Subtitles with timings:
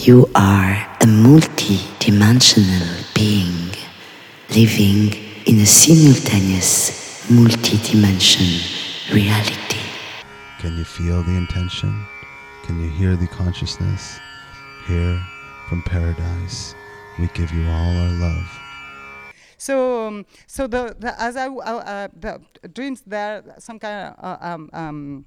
[0.00, 3.74] You are a multi-dimensional being
[4.48, 5.12] living
[5.44, 8.46] in a simultaneous multi-dimension
[9.12, 9.80] reality.
[10.60, 12.06] Can you feel the intention?
[12.62, 14.20] Can you hear the consciousness?
[14.86, 15.20] Here
[15.68, 16.76] from paradise,
[17.18, 18.60] we give you all our love.
[19.56, 22.40] So, um, so the, the as I uh, uh, the
[22.72, 25.26] dreams, they're some kind of uh, um, um,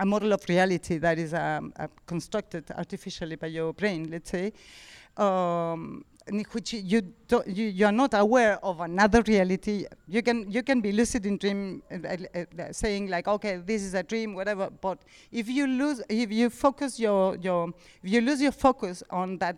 [0.00, 4.52] a model of reality that is um, uh, constructed artificially by your brain, let's say,
[5.18, 7.02] um, in which you,
[7.46, 9.84] you you are not aware of another reality.
[10.08, 13.94] You can you can be lucid in dream, uh, uh, saying like, okay, this is
[13.94, 14.70] a dream, whatever.
[14.70, 14.98] But
[15.30, 17.68] if you lose, if you focus your your,
[18.02, 19.56] if you lose your focus on that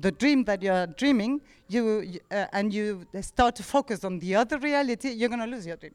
[0.00, 4.58] the dream that you're dreaming, you uh, and you start to focus on the other
[4.58, 5.94] reality, you're gonna lose your dream.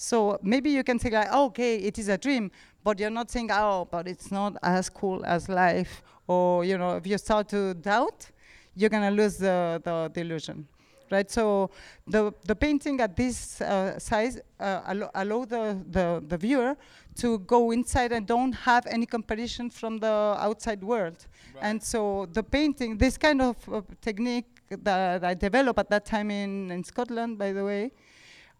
[0.00, 2.52] So maybe you can say like, okay, it is a dream,
[2.88, 6.02] but you're not saying, oh, but it's not as cool as life.
[6.26, 8.30] Or you know, if you start to doubt,
[8.74, 10.66] you're gonna lose the, the, illusion,
[11.10, 11.30] right?
[11.30, 11.68] So
[12.06, 15.62] the the painting at this uh, size uh, allo- allow the,
[15.96, 16.78] the the viewer
[17.16, 20.14] to go inside and don't have any comparison from the
[20.48, 21.26] outside world.
[21.60, 26.30] And so the painting, this kind of uh, technique that I developed at that time
[26.30, 27.92] in, in Scotland, by the way,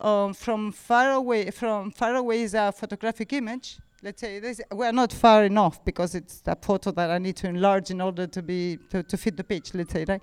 [0.01, 3.79] um, from far away, from far away is a photographic image.
[4.01, 7.49] Let's say this, we're not far enough because it's a photo that I need to
[7.49, 9.75] enlarge in order to be to, to fit the page.
[9.75, 10.23] Let's say right,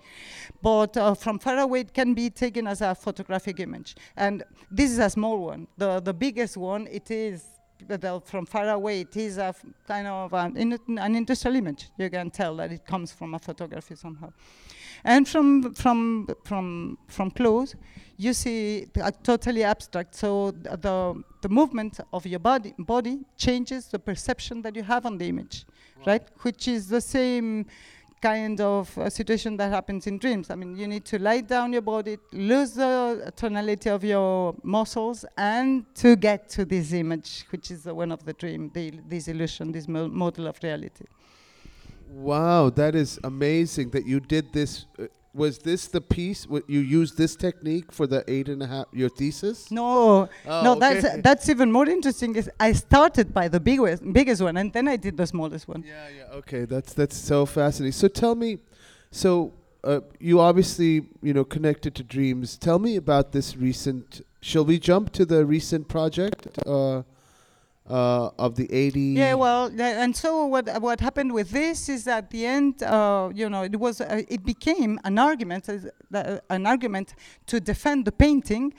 [0.61, 3.97] but uh, from far away it can be taken as a photographic image.
[4.15, 5.67] And this is a small one.
[5.77, 7.43] The the biggest one it is
[8.23, 9.53] from far away, it is a
[9.85, 11.89] kind of an, an industrial image.
[11.97, 14.31] You can tell that it comes from a photography somehow.
[15.05, 17.75] And from from from from close,
[18.17, 20.15] you see uh, totally abstract.
[20.15, 25.05] So th- the the movement of your body body changes the perception that you have
[25.05, 25.65] on the image,
[26.07, 26.23] right?
[26.41, 27.67] Which is the same
[28.19, 30.49] kind of uh, situation that happens in dreams.
[30.49, 35.25] I mean, you need to lie down your body, lose the tonality of your muscles,
[35.37, 39.27] and to get to this image, which is the one of the dream, the, this
[39.27, 41.05] illusion, this mo- model of reality.
[42.09, 44.85] Wow, that is amazing that you did this.
[44.97, 46.47] Uh, was this the piece?
[46.67, 49.69] You used this technique for the eight and a half your thesis?
[49.69, 51.19] No, Oh, no, that's okay.
[51.21, 52.35] that's even more interesting.
[52.37, 55.83] Is I started by the biggest biggest one, and then I did the smallest one.
[55.85, 56.37] Yeah, yeah.
[56.37, 57.91] Okay, that's that's so fascinating.
[57.91, 58.59] So tell me,
[59.11, 59.51] so
[59.83, 62.57] uh, you obviously you know connected to dreams.
[62.57, 64.21] Tell me about this recent.
[64.39, 67.01] Shall we jump to the recent project uh,
[67.89, 68.99] uh, of the eighty?
[69.17, 73.29] Yeah, well, tha- and so what what happened with this is at the end, uh,
[73.33, 75.89] you know, it was uh, it became an argument, as-
[76.49, 77.15] an argument
[77.47, 78.73] to defend the painting.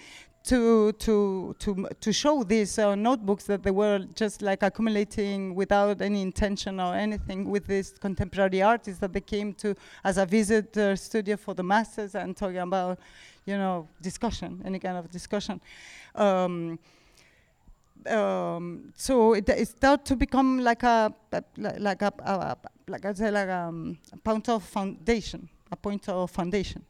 [0.48, 6.00] To to to to show these uh, notebooks that they were just like accumulating without
[6.00, 9.74] any intention or anything with these contemporary artists that they came to
[10.04, 12.96] as a visitor studio for the masters and talking about,
[13.44, 15.60] you know, discussion, any kind of discussion.
[16.14, 16.78] Um,
[18.08, 21.42] um, so it, it started to become like a, a
[21.78, 22.56] like a, a, a
[22.88, 26.84] like I say like um, a point of foundation, a point of foundation.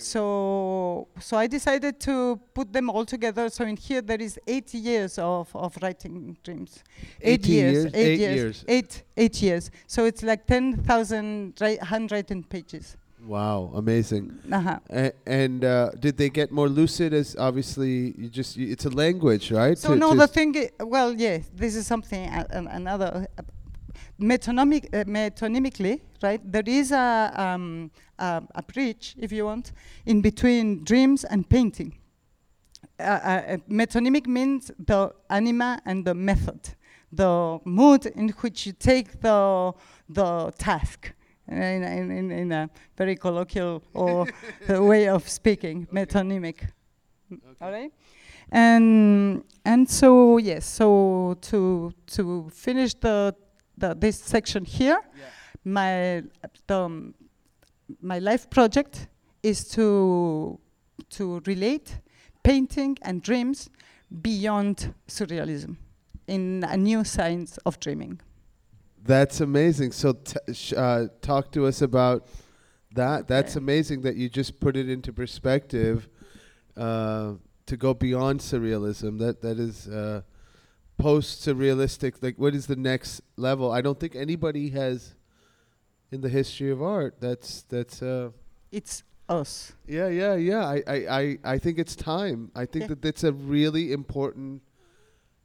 [0.00, 3.48] So so I decided to put them all together.
[3.50, 6.84] So in here there is eight years of, of writing dreams.
[7.20, 8.64] Eight years, eight, eight years, years.
[8.68, 9.70] eight eight years.
[9.88, 12.96] So it's like ten thousand ri- handwritten pages.
[13.24, 14.38] Wow, amazing.
[14.50, 14.78] Uh-huh.
[14.90, 17.12] A- and uh, did they get more lucid?
[17.12, 19.76] As obviously, you just you, it's a language, right?
[19.76, 23.42] So To- no, to the thing, well, yes, this is something uh, an- another uh,
[24.20, 26.40] metonymic, uh, metonymically, right?
[26.52, 29.72] There is a um, a, a bridge, if you want,
[30.06, 31.94] in between dreams and painting.
[33.00, 36.60] Uh, uh, uh, metonymic means the anima and the method,
[37.12, 39.72] the mood in which you take the
[40.08, 41.12] the task.
[41.48, 44.26] In, in, in, a very colloquial or
[44.68, 46.68] way of speaking, metonymic.
[47.60, 47.90] All right?
[48.50, 53.34] and and so yes so to to finish the,
[53.76, 55.00] the this section here
[55.64, 56.22] my
[56.66, 57.12] the,
[58.00, 59.08] my life project
[59.42, 60.58] is to
[61.10, 62.00] to relate
[62.42, 63.68] painting and dreams
[64.22, 65.76] beyond surrealism
[66.26, 68.18] in a new science of dreaming
[69.08, 69.92] That's amazing.
[69.92, 72.28] So, t- sh- uh, talk to us about
[72.92, 73.26] that.
[73.26, 73.64] That's Okay.
[73.64, 76.08] amazing that you just put it into perspective
[76.76, 77.34] uh,
[77.66, 79.18] to go beyond surrealism.
[79.18, 80.20] That that is uh,
[80.98, 82.22] post surrealistic.
[82.22, 83.72] Like, what is the next level?
[83.72, 85.14] I don't think anybody has
[86.12, 87.16] in the history of art.
[87.20, 88.02] That's that's.
[88.02, 88.30] Uh,
[88.70, 90.64] it's us yeah, yeah, yeah.
[90.66, 92.50] I, I, I, I think it's time.
[92.54, 92.88] I think Yeah.
[92.88, 94.62] that that's a really important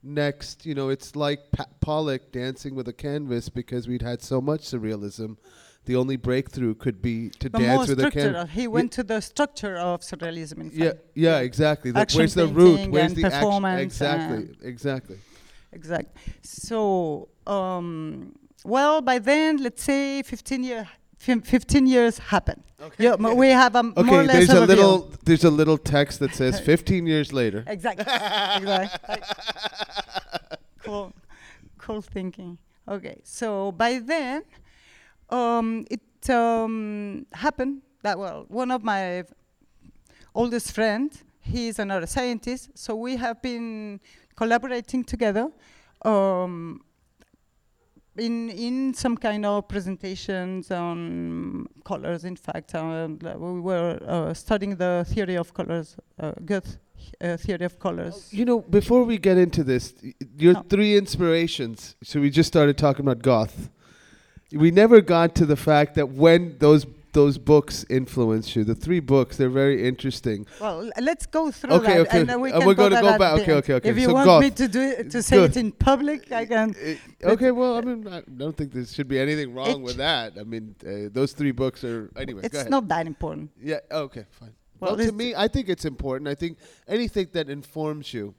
[0.04, 0.66] next.
[0.66, 4.62] You know, it's like pa- Pollock dancing with a canvas because we'd had so much
[4.62, 5.38] surrealism
[5.86, 8.46] the only breakthrough could be to But dance with a camera.
[8.48, 10.60] He went to the structure of surrealism.
[10.62, 11.00] In Yeah, fact.
[11.16, 11.92] yeah, exactly.
[11.92, 12.90] The, where's the root?
[12.90, 13.40] Where's the action?
[13.40, 15.18] performance Exactly, exactly.
[15.72, 16.16] Exact.
[16.42, 18.34] So, um,
[18.64, 21.00] well, by then, let's say 15 year, fif-
[21.42, 22.64] 15 years happen.
[22.82, 23.04] Okay.
[23.06, 24.68] Yeah, m- we have a m- more or Okay, less there's a overview.
[24.68, 27.64] little there's a little text that says 15 years later.
[27.68, 28.04] Exactly.
[28.58, 29.22] exactly.
[30.84, 31.14] cool,
[31.78, 32.58] cool thinking.
[32.88, 34.44] Okay, so by then,
[35.30, 39.24] um, it um, happened that well, one of my
[40.36, 44.00] oldest friends, he's another scientist, so we have been
[44.36, 45.50] collaborating together.
[46.04, 46.82] Um,
[48.18, 52.24] in in some kind of presentations on colors.
[52.26, 56.78] In fact, l- we were uh, studying the theory of colors, uh, Goethe
[57.22, 58.30] uh, theory of colors.
[58.32, 59.94] You know, before we get into this,
[60.38, 60.64] your No.
[60.70, 61.96] three inspirations.
[62.04, 63.70] So we just started talking about goth.
[64.52, 68.64] We never got to the fact that when those those books influenced you.
[68.64, 70.46] The three books, they're very interesting.
[70.60, 72.20] Well, let's go through Okay, that, okay.
[72.22, 73.40] and then we Uh, can we're gonna go back.
[73.42, 73.90] Okay, okay, okay.
[73.90, 75.52] If you So want me to do it, to say Good.
[75.52, 76.76] it in public, I can.
[76.76, 79.98] Uh, okay, well, I mean, I don't think there should be anything wrong It- with
[79.98, 80.34] that.
[80.40, 82.42] I mean, uh, those three books are anyway.
[82.42, 83.52] go It's not that important.
[83.62, 83.80] Yeah.
[83.92, 84.26] Okay.
[84.32, 84.54] Fine.
[84.80, 86.28] Well, Well, to me, I think it's important.
[86.28, 86.58] I think
[86.88, 88.34] anything that informs you,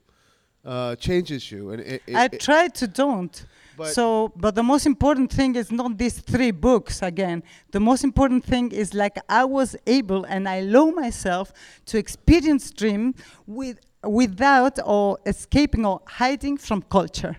[0.65, 3.47] uh, changes you, and it, it, I try to don't.
[3.76, 7.43] But so, but the most important thing is not these three books again.
[7.73, 11.53] The most important thing is like I was able and I allow myself
[11.87, 13.15] to experience dream
[13.47, 17.37] with without or escaping or hiding from culture.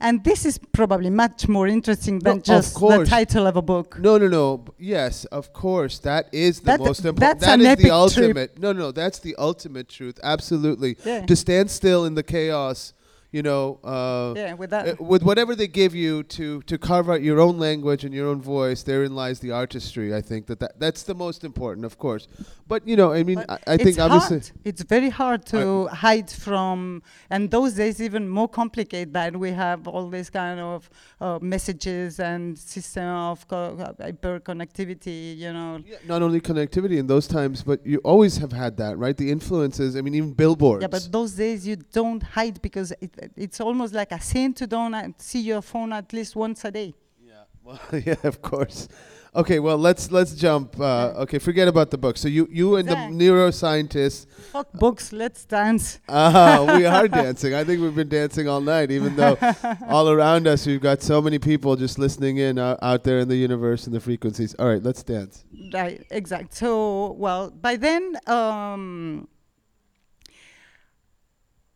[0.00, 3.98] And this is probably much more interesting than No, just the title of a book.
[3.98, 4.64] no, no, no.
[4.78, 7.18] Yes, of course, that is the That- most important.
[7.20, 7.92] that's That an is epic the trip.
[7.94, 8.58] ultimate.
[8.60, 10.20] No, no, that's the ultimate truth.
[10.22, 10.96] Absolutely.
[11.04, 11.26] Yeah.
[11.26, 12.92] To stand still in the chaos,
[13.30, 13.78] you know.
[13.84, 14.88] Uh, yeah, with that.
[15.00, 18.28] uh, with whatever they give you to to carve out your own language and your
[18.28, 20.14] own voice, therein lies the artistry.
[20.14, 22.28] I think that, that that's the most important, of course.
[22.66, 24.42] But you know, I mean, But I, I think it's obviously.
[24.64, 29.86] It's very hard to hide from, and those days even more complicated that we have
[29.86, 30.90] all these kind of
[31.20, 35.36] uh, messages and system of co- hyper connectivity.
[35.36, 35.80] You know.
[35.86, 39.16] Yeah, not only connectivity in those times, but you always have had that, right?
[39.16, 39.96] The influences.
[39.96, 40.82] I mean, even billboards.
[40.82, 44.66] Yeah, but those days you don't hide because it, it's almost like a sin to
[44.66, 46.94] don't see your phone at least once a day.
[47.22, 48.88] Yeah, well, yeah, of course.
[49.34, 50.80] Okay, well, let's let's jump.
[50.80, 52.16] Uh, okay, forget about the book.
[52.16, 54.26] So you you and the neuroscientist.
[54.52, 56.00] Fuck books, let's dance.
[56.08, 57.54] Ah, we are dancing.
[57.54, 59.36] I think we've been dancing all night, even though
[59.88, 63.28] all around us we've got so many people just listening in uh, out there in
[63.28, 64.54] the universe and the frequencies.
[64.54, 65.44] All right, let's dance.
[65.72, 66.54] Right, exact.
[66.54, 69.28] So, well, by then, um,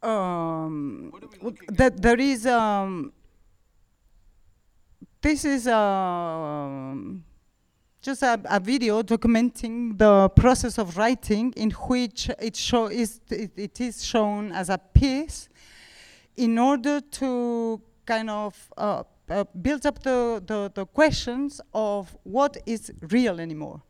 [0.03, 1.13] um,
[1.69, 3.13] that there is um,
[5.21, 7.25] this is um,
[8.01, 13.53] just a, a video documenting the process of writing, in which it show is it,
[13.57, 15.49] it is shown as a piece,
[16.37, 22.57] in order to kind of uh, uh, build up the, the, the questions of what
[22.67, 23.81] is real anymore,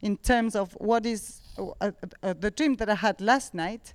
[0.00, 1.90] in terms of what is uh, uh,
[2.22, 3.92] uh, the dream that I had last night.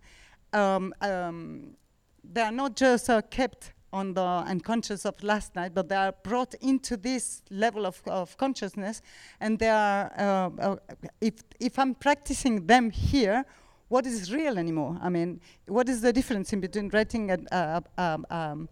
[0.54, 1.76] Um, um,
[2.24, 6.14] they are not just uh, kept on the unconscious of last night, but they are
[6.24, 9.02] brought into this level of, of consciousness,
[9.40, 10.12] and they are.
[10.18, 10.76] Uh, uh,
[11.20, 13.46] if if I'm practicing them here,
[13.90, 14.98] what is real anymore?
[15.02, 18.70] I mean, what is the difference in between writing a, a, a, um,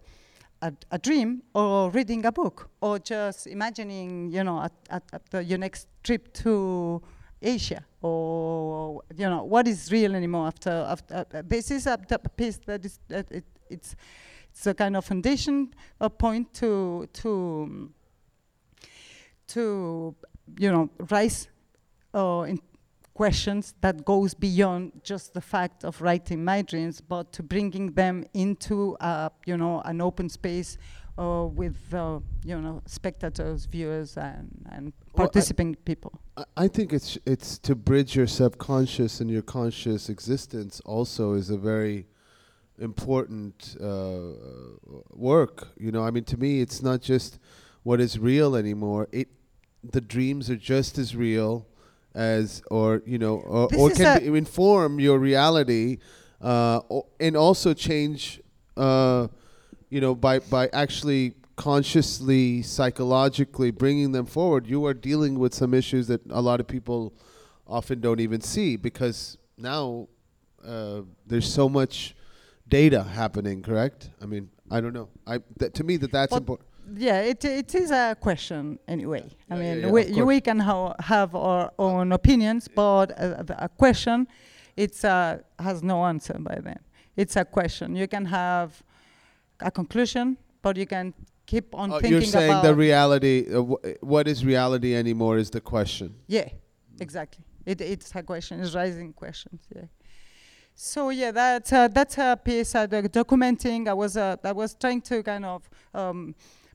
[0.62, 5.44] a, dream or reading a book or just imagining, you know, at, at, at the,
[5.44, 7.02] your next trip to
[7.42, 12.28] Asia or you know what is real anymore after after uh, this is a, a
[12.28, 13.96] piece that is it, it's
[14.50, 17.90] it's a kind of foundation uh, point to to
[19.46, 20.14] to
[20.58, 21.48] you know rise
[22.14, 22.58] uh, in
[23.14, 28.24] questions that goes beyond just the fact of writing my dreams, but to bringing them
[28.32, 30.78] into uh, you know an open space
[31.18, 36.12] uh, with uh, you know spectators, viewers, and and Well, I- participating people.
[36.36, 40.80] I- I think it's it's to bridge your subconscious and your conscious existence.
[40.84, 42.06] Also, is a very
[42.78, 44.32] important uh,
[45.10, 45.68] work.
[45.78, 47.38] You know, I mean, to me, it's not just
[47.82, 49.08] what is real anymore.
[49.12, 49.28] It
[49.82, 51.66] the dreams are just as real
[52.14, 55.98] as, or you know, or, or can be, inform your reality,
[56.40, 56.80] uh,
[57.18, 58.40] and also change.
[58.76, 59.28] Uh,
[59.90, 65.74] you know, by by actually consciously, psychologically bringing them forward, you are dealing with some
[65.74, 67.12] issues that a lot of people
[67.66, 70.08] often don't even see because now
[70.64, 72.14] uh, there's so much
[72.68, 73.62] data happening.
[73.62, 74.10] Correct?
[74.22, 75.08] I mean, I don't know.
[75.26, 76.68] I that, to me that that's But important.
[76.96, 79.24] yeah, it it is a question anyway.
[79.50, 80.26] I Yeah, mean, yeah, we of you- course.
[80.26, 84.26] we can ha- have our own opinions, but a, a question,
[84.76, 86.78] it's uh, has no answer by then.
[87.16, 87.96] It's a question.
[87.96, 88.82] You can have
[89.62, 91.12] a conclusion, but you can
[91.46, 93.46] keep on Oh, thinking you're saying the reality.
[93.52, 95.38] Uh, wh- what is reality anymore?
[95.38, 96.14] Is the question.
[96.26, 96.48] Yeah,
[97.00, 97.44] exactly.
[97.66, 98.60] It, it's a question.
[98.60, 99.62] It's rising questions.
[99.74, 99.82] Yeah.
[100.74, 103.88] So yeah, that's uh, that's a piece uh, doc- documenting.
[103.88, 106.34] I was uh, I was trying to kind of um,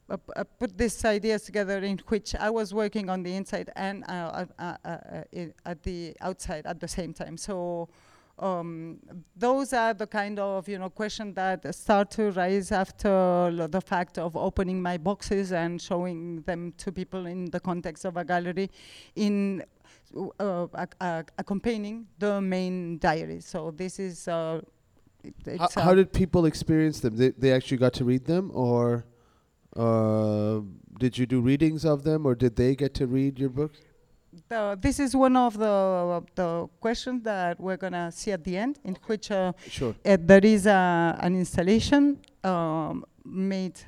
[0.09, 4.03] uh, uh, put these ideas together in which I was working on the inside and
[4.07, 7.37] uh, uh, uh, uh, i- at the outside at the same time.
[7.37, 7.89] So.
[8.37, 8.99] Um,
[9.37, 14.17] those are the kind of you know questions that start to rise after the fact
[14.17, 18.69] of opening my boxes and showing them to people in the context of a gallery,
[19.15, 19.63] in
[20.39, 23.39] uh, ac- ac- accompanying the main diary.
[23.39, 24.27] So this is.
[24.27, 24.61] Uh,
[25.23, 27.15] it, How, how did people experience them?
[27.15, 29.05] They, they actually got to read them, or
[29.75, 30.59] uh,
[30.99, 33.79] did you do readings of them, or did they get to read your books?
[34.49, 38.79] The, this is one of the the questions that we're gonna see at the end,
[38.83, 39.95] in which uh, Sure.
[40.05, 43.79] uh, there is a, an installation um, made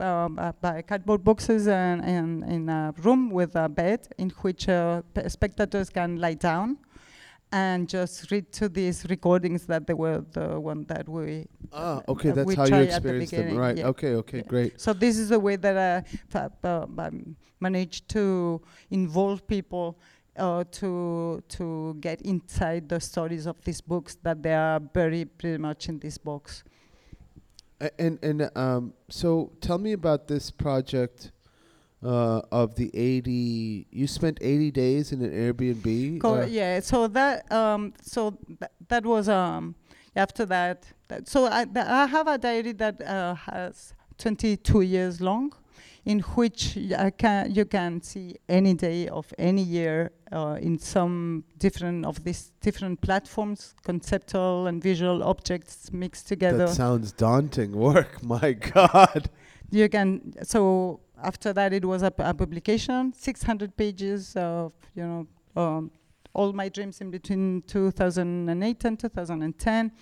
[0.00, 4.68] um, uh, by cardboard boxes and, and in a room with a bed in which
[4.68, 6.76] uh, spectators can lie down
[7.54, 12.30] and just read to these recordings that they were the one that we Ah, okay,
[12.30, 13.76] uh, that's how you at the experienced them, right?
[13.78, 13.86] yeah.
[13.86, 14.52] Okay, okay, Yeah.
[14.54, 14.80] great.
[14.80, 16.86] So this is the way that I uh,
[17.60, 19.98] managed to involve people
[20.36, 25.58] uh, to to get inside the stories of these books that they are very pretty
[25.58, 26.64] much in this box.
[27.98, 31.30] And and um, so tell me about this project
[32.04, 33.86] uh, of the eighty.
[33.90, 36.20] You spent eighty days in an Airbnb.
[36.20, 39.74] Co- uh, yeah, so that um, so th- that was um,
[40.14, 40.86] after that.
[41.08, 45.52] that so I, th- I have a diary that uh, has 22 years long,
[46.04, 50.78] in which y- I can you can see any day of any year uh, in
[50.78, 56.66] some different of these different platforms, conceptual and visual objects mixed together.
[56.66, 58.22] That sounds daunting work.
[58.22, 59.30] My God.
[59.70, 65.26] you can so after that it was a, publication 600 pages of you know
[65.56, 65.90] um,
[66.34, 69.92] all my dreams in between 2008 and 2010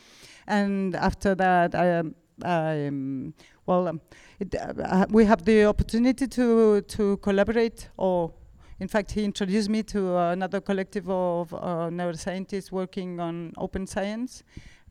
[0.47, 2.15] and after that i um,
[2.45, 3.35] um,
[3.67, 4.01] well um,
[4.41, 8.33] it, uh, uh, we have the opportunity to to collaborate or
[8.81, 14.43] in fact he introduced me to another collective of uh, neuroscientists working on open science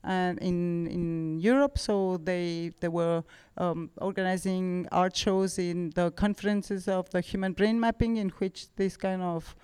[0.03, 3.23] and in in Europe so they they were
[3.57, 8.97] um, organizing art shows in the conferences of the human brain mapping, in which this
[8.97, 9.55] kind of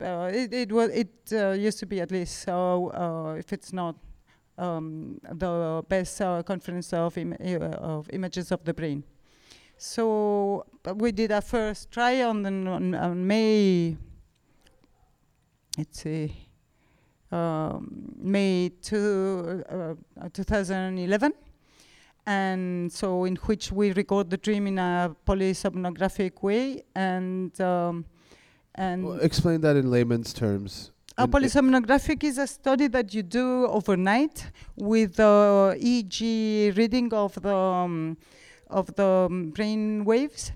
[0.00, 3.72] uh, it, it was it uh, used to be at least so uh, if it's
[3.72, 3.96] not
[4.58, 9.04] um, the best uh, conference of Im- uh, of images of the brain.
[9.76, 13.96] So uh, we did our first try on, the, on May.
[15.76, 16.43] Let's see.
[17.34, 21.32] Um, May two, uh, uh, 2011
[22.26, 28.04] and so in which we record the dream in a polysomnographic way and um,
[28.76, 30.90] and Well, explain that in layman's terms.
[31.18, 37.54] a polysomnographic is a study that you do overnight with the EEG reading of the
[37.54, 38.16] um,
[38.70, 40.52] of the um, brain waves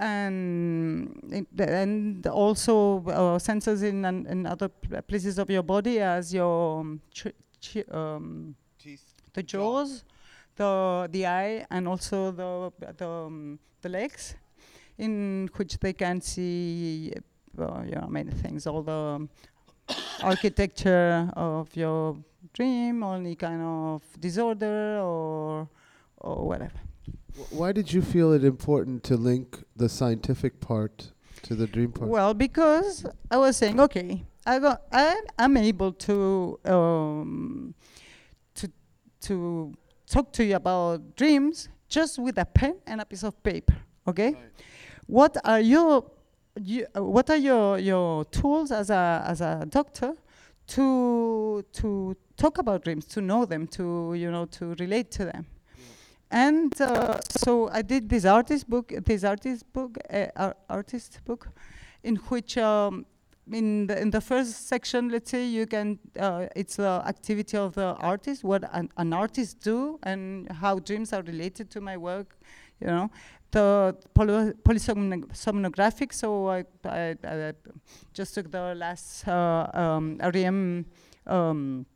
[0.00, 6.80] and and also uh, sensors in an, in other places of your body as your
[6.80, 8.54] um, ch- ch- um,
[9.34, 10.04] the jaws,
[10.56, 14.36] the the eye, and also the the um, the legs,
[14.98, 17.12] in which they can see,
[17.58, 19.28] uh, you know, many things, all the um,
[20.22, 22.16] architecture of your
[22.54, 25.68] dream, any kind of disorder or
[26.18, 26.80] or whatever.
[27.36, 31.92] Wh- Why did you feel it important to link the scientific part to the dream
[31.92, 32.10] part?
[32.10, 37.74] Well, because I was saying, okay, I got, I, I'm able to um,
[38.54, 38.68] to
[39.22, 39.74] to
[40.06, 43.76] talk to you about dreams just with a pen and a piece of paper.
[44.06, 44.34] Okay,
[45.06, 46.10] what are your
[46.60, 50.14] you, uh, what are your your tools as a as a doctor
[50.68, 55.46] to to talk about dreams, to know them, to you know to relate to them.
[56.30, 61.48] And uh, so I did this artist book, this artist book, uh, ar- artist book,
[62.04, 63.04] in which um,
[63.52, 67.74] in the in the first section, let's say you can, uh, it's the activity of
[67.74, 72.38] the artist, what an, an artist do, and how dreams are related to my work,
[72.80, 73.10] you know.
[73.50, 77.52] The poly- polysomnographic, so I, I, I
[78.14, 80.86] just took the last uh, um, REM
[81.26, 81.86] um,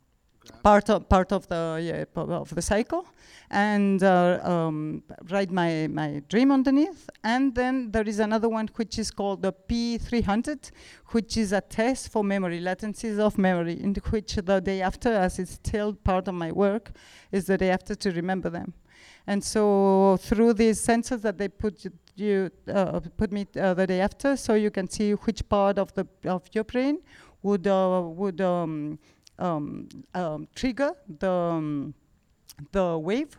[0.63, 3.05] part of part of the yeah, of the cycle,
[3.49, 7.09] and uh, um, write my my dream underneath.
[7.23, 10.71] And then there is another one which is called the P300,
[11.07, 15.39] which is a test for memory latencies of memory, in which the day after, as
[15.39, 16.91] it's still part of my work,
[17.31, 18.73] is the day after to remember them.
[19.27, 21.85] And so through these sensors that they put
[22.15, 25.93] you, uh, put me uh, the day after, so you can see which part of
[25.93, 26.99] the of your brain
[27.41, 28.99] would uh, would um,
[29.39, 31.93] um, um, trigger the um,
[32.71, 33.37] the wave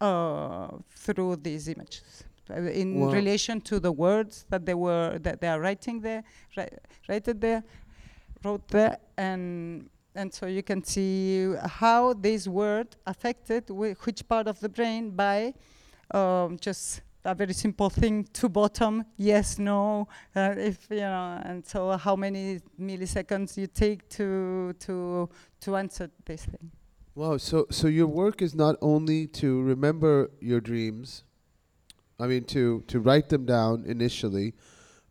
[0.00, 3.10] uh, through these images uh, in Wow.
[3.10, 6.22] relation to the words that they were that they are writing there,
[6.56, 6.68] ri-
[7.08, 7.62] written there,
[8.44, 14.48] wrote there, and and so you can see how this word affected whi- which part
[14.48, 15.54] of the brain by
[16.12, 21.66] um, just a very simple thing to bottom yes no uh, if you know and
[21.66, 25.28] so how many milliseconds you take to to
[25.60, 26.70] to answer this thing
[27.14, 27.36] Wow.
[27.38, 31.24] So so your work is not only to remember your dreams,
[32.20, 34.54] I mean to to write them down initially,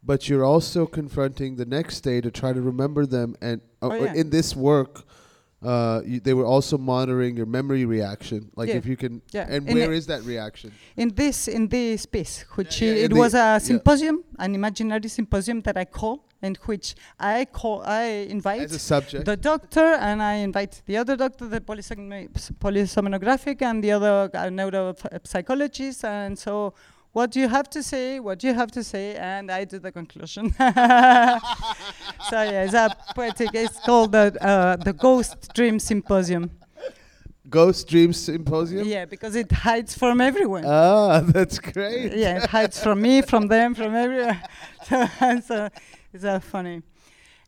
[0.02, 3.36] but you're also confronting the next day to try to remember them.
[3.42, 4.14] And uh, Oh, yeah.
[4.14, 5.04] in this work,
[5.64, 8.52] uh, you, they were also monitoring your memory reaction.
[8.56, 8.78] Like Yeah.
[8.78, 9.22] if you can.
[9.34, 9.48] Yeah.
[9.50, 10.72] And In where is that reaction?
[10.96, 15.62] in this in this piece which Yeah, yeah, it was a symposium an imaginary symposium
[15.62, 19.26] that i call in which i call i invite As a subject.
[19.26, 26.04] the doctor and I invite the other doctor, the polysomnographic, and the other uh, neuropsychologist.
[26.04, 26.74] And so,
[27.18, 28.20] what do you have to say?
[28.20, 29.16] What do you have to say?
[29.16, 30.54] And I do the conclusion.
[32.30, 33.50] so yeah, it's a poetic.
[33.56, 36.52] It's called the uh, the Ghost Dream Symposium.
[37.50, 38.88] Ghost Dream Symposium.
[38.88, 40.64] Yeah, because it hides from everyone.
[40.68, 42.14] Ah, that's great.
[42.14, 44.40] yeah, it hides from me, from them, from everyone.
[45.50, 45.70] so
[46.14, 46.84] it's uh, funny.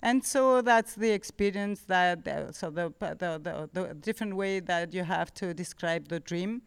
[0.02, 4.94] And so that's the experience that, uh, so the, the, the, the different way that
[4.96, 6.62] you have to describe the dream,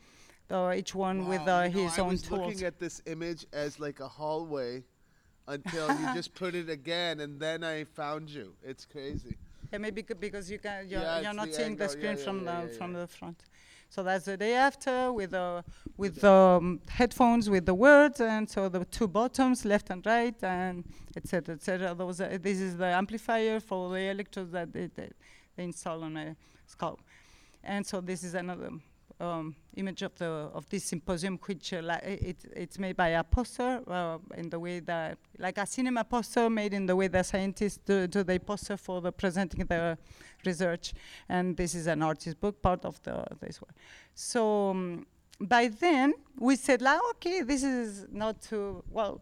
[0.53, 2.41] uh, each one with Wow, uh, you know, his I own was tools.
[2.41, 4.85] looking at this image as like a hallway
[5.49, 8.55] until you just put it again, and then I found you.
[8.63, 9.37] It's crazy.
[9.73, 12.45] Yeah, maybe because you can, you're, Yeah, you're not the seeing the screen yeah, from
[12.45, 13.43] the from the front.
[13.89, 15.65] So that's the day after with the
[15.97, 20.37] with the um, headphones with the words, and so the two bottoms, left and right,
[20.43, 20.85] and
[21.17, 21.55] etc.
[21.55, 21.95] etc.
[21.95, 25.11] Those are, this is the amplifier for the electrodes that they, they,
[25.59, 26.37] install on a
[26.67, 26.99] skull,
[27.63, 28.71] and so this is another
[29.21, 33.81] um, image of the of this symposium, which uh, it it's made by a poster
[33.87, 37.79] uh, in the way that like a cinema poster made in the way that scientists
[37.85, 39.97] do, do they poster for the presenting the
[40.45, 40.95] research,
[41.29, 43.73] and this is an artist book part of the this one.
[44.15, 45.07] So um,
[45.41, 49.21] by then we said, like, okay, this is not too well.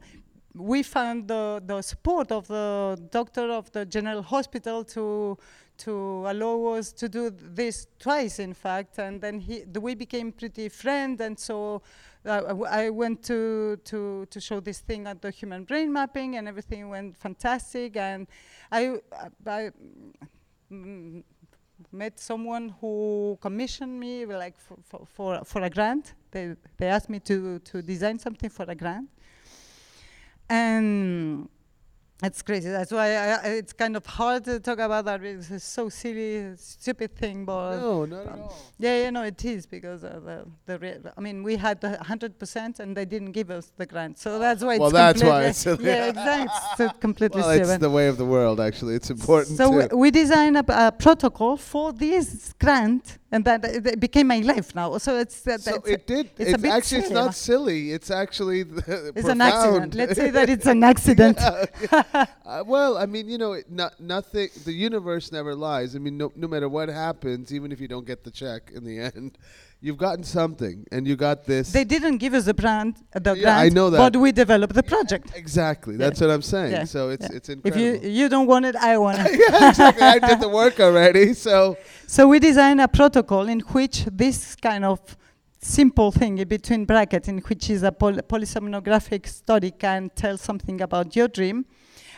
[0.55, 5.39] We found the, the support of the doctor of the general hospital to
[5.81, 10.33] to allow us to do this twice, in fact, and then he, the, we became
[10.33, 11.83] pretty friend, and so
[12.25, 16.47] uh, I went to, to, to show this thing at the human brain mapping, and
[16.47, 18.27] everything went fantastic, and
[18.71, 18.97] I,
[19.47, 19.71] I
[20.71, 21.23] mm,
[21.93, 26.15] met someone who commissioned me like for, for, for, for a grant.
[26.31, 29.09] They, they asked me to, to design something for a grant.
[30.49, 31.49] And
[32.23, 32.69] it's crazy.
[32.71, 35.23] That's why I, I, it's kind of hard to talk about that.
[35.23, 38.57] because It's so silly, stupid thing, but No, not at um, all.
[38.79, 42.39] yeah, yeah, no, it is because uh, the the re- I mean, we had hundred
[42.39, 44.77] percent, and they didn't give us the grant, so that's why.
[44.79, 45.85] Well, it's that's why it's silly.
[45.91, 46.59] yeah, exactly.
[46.73, 48.61] It's uh, completely Well, it's the way of the world.
[48.61, 53.65] Actually, it's important So we, we designed a, a protocol for this grant, and that
[53.65, 54.99] it it became my life now.
[54.99, 56.31] So it's that so that's it did.
[56.37, 57.25] it's It's, actually silly, huh?
[57.25, 57.93] not silly.
[57.93, 59.95] It's actually the it's an accident.
[59.95, 61.39] Let's say that it's an accident.
[62.51, 64.49] Uh, well, I mean, you know, it, not, nothing.
[64.65, 65.95] The universe never lies.
[65.95, 68.83] I mean, no, no matter what happens, even if you don't get the check in
[68.85, 69.39] the end,
[69.81, 71.71] you've gotten something, and you got this.
[71.71, 73.99] They didn't give us the brand, the Yeah, grant, I know that.
[73.99, 75.31] but we developed the project.
[75.37, 75.95] exactly.
[75.95, 75.99] Yeah.
[76.05, 76.73] That's what I'm saying.
[76.73, 77.37] Yeah, So it's yeah.
[77.37, 77.83] it's incredible.
[77.87, 79.31] If you you don't want it, I want it.
[79.49, 80.03] yeah, exactly.
[80.03, 81.35] I did the work already.
[81.35, 81.77] So
[82.09, 84.99] So we designed a protocol in which this kind of
[85.63, 90.81] simple thing in between brackets, in which is a poly- polysomnographic study, can tell something
[90.81, 91.65] about your dream.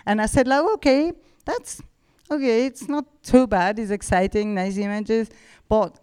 [0.07, 1.13] And I said, like, okay,
[1.45, 1.83] that's
[2.31, 2.67] okay.
[2.67, 3.79] It's not too bad.
[3.79, 5.31] It's exciting, nice images,
[5.69, 5.99] but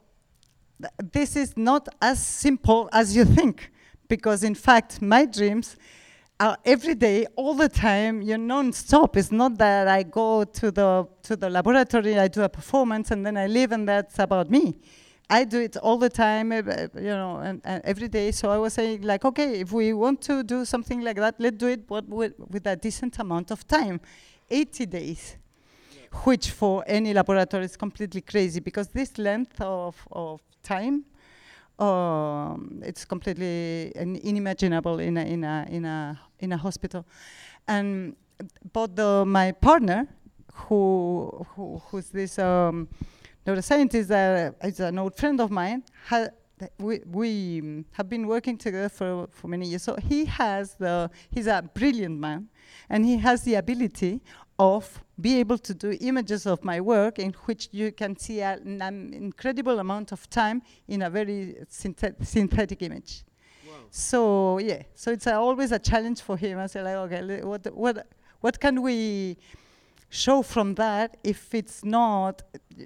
[0.81, 3.71] th- this is not as simple as you think,
[4.07, 5.75] because in fact, my dreams
[6.39, 9.17] are every day, all the time, you're non-stop.
[9.17, 13.25] It's not that I go to the to the laboratory, I do a performance, and
[13.25, 14.77] then I leave, and that's about me.
[15.29, 18.31] I do it all the time, uh, uh, you know, and, and every day.
[18.31, 21.57] So I was saying, like, okay, if we want to do something like that, let's
[21.57, 24.01] do it, but with, with a decent amount of time,
[24.49, 25.37] 80 days.
[26.23, 31.05] which for any laboratory is completely crazy because this length of, of time,
[31.77, 37.05] um, it's completely un- unimaginable in a, in a, in a, in a hospital.
[37.67, 38.15] And
[38.73, 40.07] but the, my partner,
[40.53, 42.87] who, who who's this um,
[43.45, 46.29] neuroscientist is an old friend of mine, ha-
[46.77, 49.83] we, we um, have been working together for, for many years.
[49.83, 52.49] So he has the, he's a brilliant man,
[52.89, 54.21] and he has the ability
[54.57, 58.81] of be able to do images of my work in which you can see an
[58.81, 63.23] um, incredible amount of time in a very synthet- synthetic image.
[63.89, 66.59] So yeah, so it's uh, always a challenge for him.
[66.59, 68.07] I say like, okay, what what
[68.39, 69.37] what can we
[70.09, 72.41] show from that if it's not,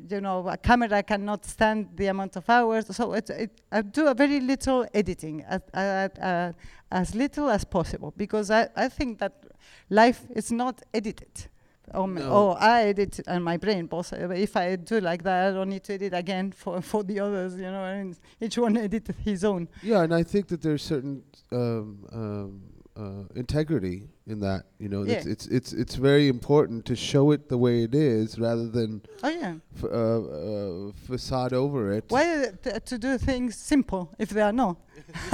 [0.10, 2.86] you know, a camera cannot stand the amount of hours.
[2.96, 6.52] So it's, it, I do a very little editing, as, uh, uh,
[6.92, 9.46] as little as possible, because I, I think that
[9.90, 11.48] life is not edited.
[11.94, 12.52] Oh, No.
[12.60, 14.14] I edit on my brain, boss.
[14.14, 17.20] uh, If I do like that, I don't need to edit again for, for the
[17.20, 19.68] others, you know, and each one edit his own.
[19.82, 22.62] Yeah, and I think that there's certain um, um,
[22.96, 24.64] uh, integrity in that.
[24.80, 25.32] You know, it's, Yeah.
[25.34, 29.30] it's it's it's very important to show it the way it is rather than Oh
[29.30, 29.56] yeah.
[29.78, 32.06] f- uh, uh, facade over it.
[32.10, 34.78] Why uh, t- to do things simple if they are not?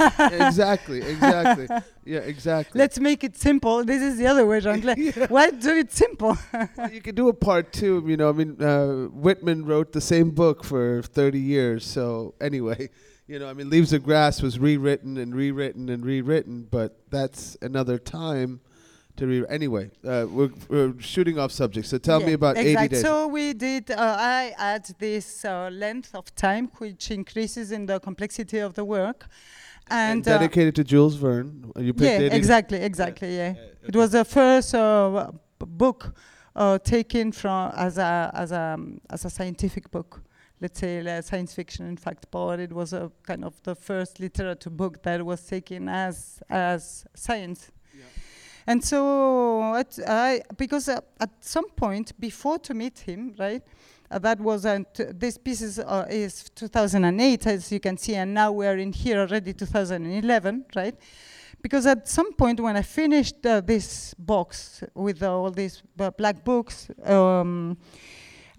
[0.20, 1.66] exactly, exactly.
[2.04, 2.78] Yeah, exactly.
[2.78, 3.84] Let's make it simple.
[3.84, 4.84] This is the other way around.
[4.84, 6.36] Like, Why do it simple?
[6.76, 8.02] Well, you could do a part two.
[8.06, 11.84] You know, I mean, uh, Whitman wrote the same book for 30 years.
[11.84, 12.88] So anyway,
[13.30, 17.56] you know, I mean, Leaves of Grass was rewritten and rewritten and rewritten, but that's
[17.62, 18.60] another time
[19.16, 19.44] to re.
[19.48, 21.86] Anyway, uh, we're, we're shooting off subject.
[21.86, 23.02] So tell me Yeah, about 80 days.
[23.02, 23.92] So we did.
[23.92, 28.84] Uh, I add this uh, length of time, which increases in the complexity of the
[28.84, 29.28] work,
[29.88, 31.70] and and, uh, dedicated to Jules Verne.
[31.76, 33.36] You picked yeah, 80 exactly, exactly.
[33.36, 33.54] Yeah,
[33.86, 36.16] it was the first uh, book
[36.56, 40.20] uh, taken from as a as a um, as a scientific book.
[40.60, 44.70] Let's say science fiction, in fact, but it was a kind of the first literature
[44.70, 47.70] book that was taken as as science.
[48.66, 53.62] And so, at, I because uh, at some point before to meet him, right,
[54.10, 58.14] uh, that was uh, t- this piece is, uh, is 2008, as you can see,
[58.14, 60.94] and now we are in here already 2011, right?
[61.62, 66.44] Because at some point when I finished uh, this box with all these uh, black
[66.44, 67.76] books, um,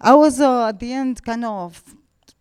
[0.04, 1.80] I was uh, at the end kind of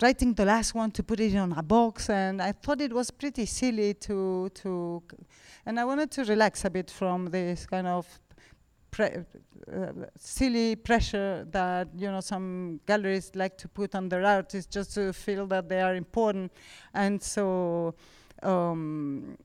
[0.01, 3.11] writing the last one to put it on a box, and I thought it was
[3.11, 5.03] pretty silly to to,
[5.67, 8.07] and I wanted to relax a bit from this kind of
[8.89, 9.25] pre-
[9.71, 14.95] uh, silly pressure that you know some galleries like to put on their artists just
[14.95, 16.51] to feel that they are important,
[16.95, 17.93] and so.
[18.41, 19.37] Um,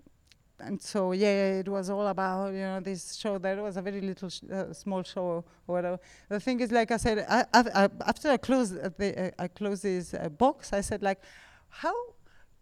[0.60, 3.38] and so yeah, it was all about you know this show.
[3.38, 5.98] There was a very little, sh- uh, small show or whatever.
[6.28, 9.82] The thing is, like I said, I, I, after I closed the, uh, I closed
[9.82, 11.20] this uh, box, I said like,
[11.68, 11.94] how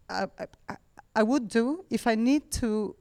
[0.09, 0.27] I,
[1.15, 2.95] I, would do if I need to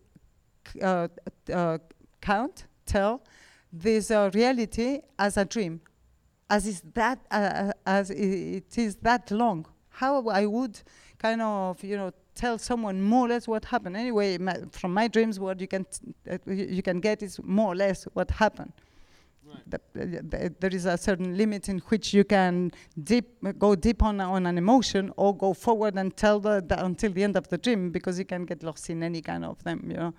[0.82, 1.08] uh,
[1.52, 1.78] uh,
[2.22, 3.24] count, tell
[3.72, 5.82] this uh, reality as a dream,
[6.50, 7.20] as is that
[7.86, 9.66] as it is that long.
[9.90, 10.82] How I would
[11.20, 13.96] kind of you know tell someone more or less what happened.
[13.98, 17.68] Anyway, my, from my dreams, what you can t- uh, you can get is more
[17.74, 18.74] or less what happened.
[19.68, 22.72] The- the- the- there is a certain limit in which you can
[23.04, 26.84] deep uh, go deep on on an emotion or go forward and tell the, the
[26.84, 29.64] until the end of the dream because you can get lost in any kind of
[29.64, 30.14] them, you know.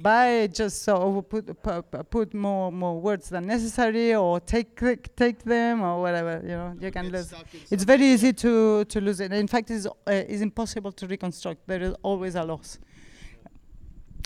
[0.00, 5.14] By just so put pu- pu- put more more words than necessary or take click-
[5.16, 7.32] take them or whatever, you know, you can lose.
[7.70, 9.32] It's very easy to to lose it.
[9.32, 11.66] In fact, it's uh, it's impossible to reconstruct.
[11.66, 12.78] There is always a loss.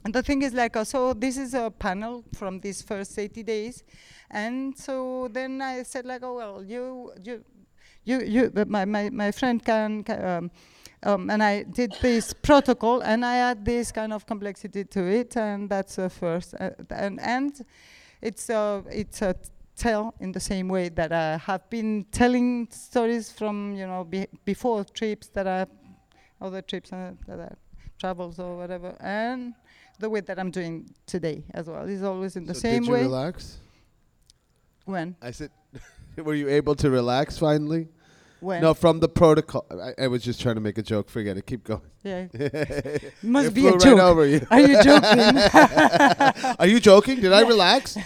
[0.05, 3.43] And the thing is like, uh, so this is a panel from these first 80
[3.45, 3.85] days.
[4.31, 7.45] And so then I said like, oh, well, you, you,
[8.05, 10.51] you, you my, my, my friend can, ca- um,
[11.03, 15.37] um, and I did this protocol and I add this kind of complexity to it.
[15.37, 16.55] And that's the first.
[16.59, 17.65] Uh, and, and
[18.21, 19.35] it's a, it's a
[19.77, 24.27] tell in the same way that I have been telling stories from, you know, be,
[24.45, 25.67] before trips that I,
[26.41, 27.55] other trips uh, that I
[27.99, 28.97] travels or whatever.
[29.01, 29.55] And
[29.99, 31.88] the way that I'm doing today as well.
[31.88, 33.03] is always in the So same did you way.
[33.03, 33.59] relax?
[34.85, 35.17] When?
[35.23, 35.51] I said,
[36.17, 37.88] were you able to relax finally?
[38.43, 38.61] When?
[38.61, 39.65] No, from the protocol.
[39.71, 41.09] I, I was just trying to make a joke.
[41.09, 41.47] Forget it.
[41.47, 41.81] Keep going.
[42.03, 42.27] Yeah.
[42.35, 44.01] it Must be flew a right joke.
[44.01, 44.45] over you.
[44.51, 45.39] Are you joking?
[46.59, 47.21] Are you joking?
[47.21, 47.93] Did I relax?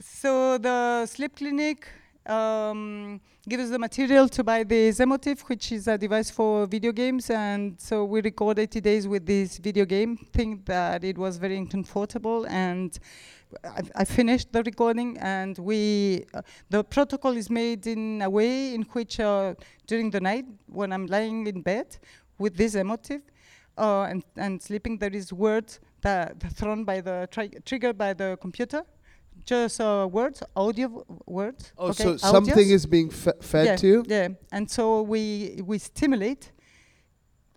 [0.00, 1.86] so the sleep clinic
[2.24, 6.92] um, give us the material to buy the Emotiv, which is a device for video
[6.92, 7.28] games.
[7.28, 11.58] And so we record 80 days with this video game thing that it was very
[11.58, 12.46] uncomfortable.
[12.46, 12.98] And
[13.64, 18.74] I, I finished the recording, and we uh, the protocol is made in a way
[18.74, 19.54] in which uh,
[19.86, 21.98] during the night when I'm lying in bed
[22.38, 23.22] with this Emotiv
[23.78, 28.12] uh, and, and sleeping, there is words that that thrown by the tri- triggered by
[28.12, 28.84] the computer
[29.44, 31.72] just uh, words, audio words.
[31.76, 34.04] Oh, okay, so something is being fe- fed yeah, to you?
[34.06, 36.52] Yeah, and so we we stimulate.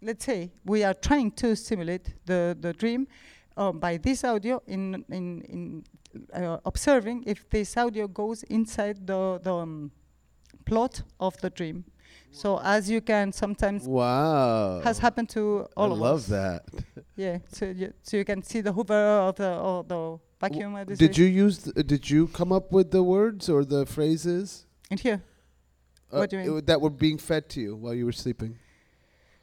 [0.01, 3.08] Let's say we are trying to stimulate the the dream
[3.57, 5.83] uh, by this audio in in in
[6.33, 9.91] uh, observing if this audio goes inside the the um,
[10.65, 11.83] plot of the dream.
[12.31, 14.81] So as you can sometimes Wow.
[14.83, 16.05] has happened to all I of us.
[16.05, 16.61] I love that.
[17.15, 18.93] Yeah, so you so you can see the hoover
[19.29, 20.73] of the or the vacuum.
[20.85, 21.59] they Did you use?
[21.63, 24.65] Th- did you come up with the words or the phrases?
[24.91, 25.21] in here?
[26.11, 26.47] uh, What do you mean?
[26.47, 28.57] w- that were being fed to you while you were sleeping?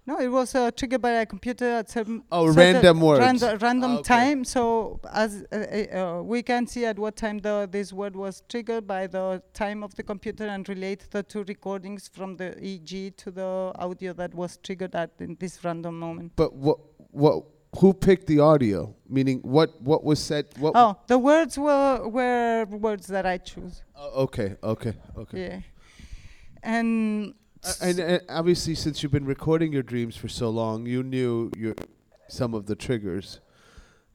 [0.04, 3.22] No, it was uh, triggered by a computer at some Oh, random words.
[3.24, 4.08] rando- random Ah, okay.
[4.14, 4.44] time.
[4.44, 8.42] So as uh, uh, uh, we can see at what time the this word was
[8.48, 13.16] triggered by the time of the computer and relate the two recordings from the EEG
[13.18, 16.32] to the audio that was triggered at in this random moment.
[16.34, 16.78] But what?
[17.12, 17.44] What?
[17.78, 18.94] Who picked the audio?
[19.08, 19.80] Meaning, what?
[19.80, 20.46] What was said?
[20.58, 20.72] What?
[20.74, 23.82] Oh, the words were were words that I choose.
[23.94, 24.56] Oh, okay.
[24.64, 24.94] Okay.
[25.16, 25.40] Okay.
[25.40, 25.60] Yeah,
[26.62, 27.34] and
[27.80, 31.74] and, and obviously, since you've been recording your dreams for so long, you knew your
[32.28, 33.40] some of the triggers,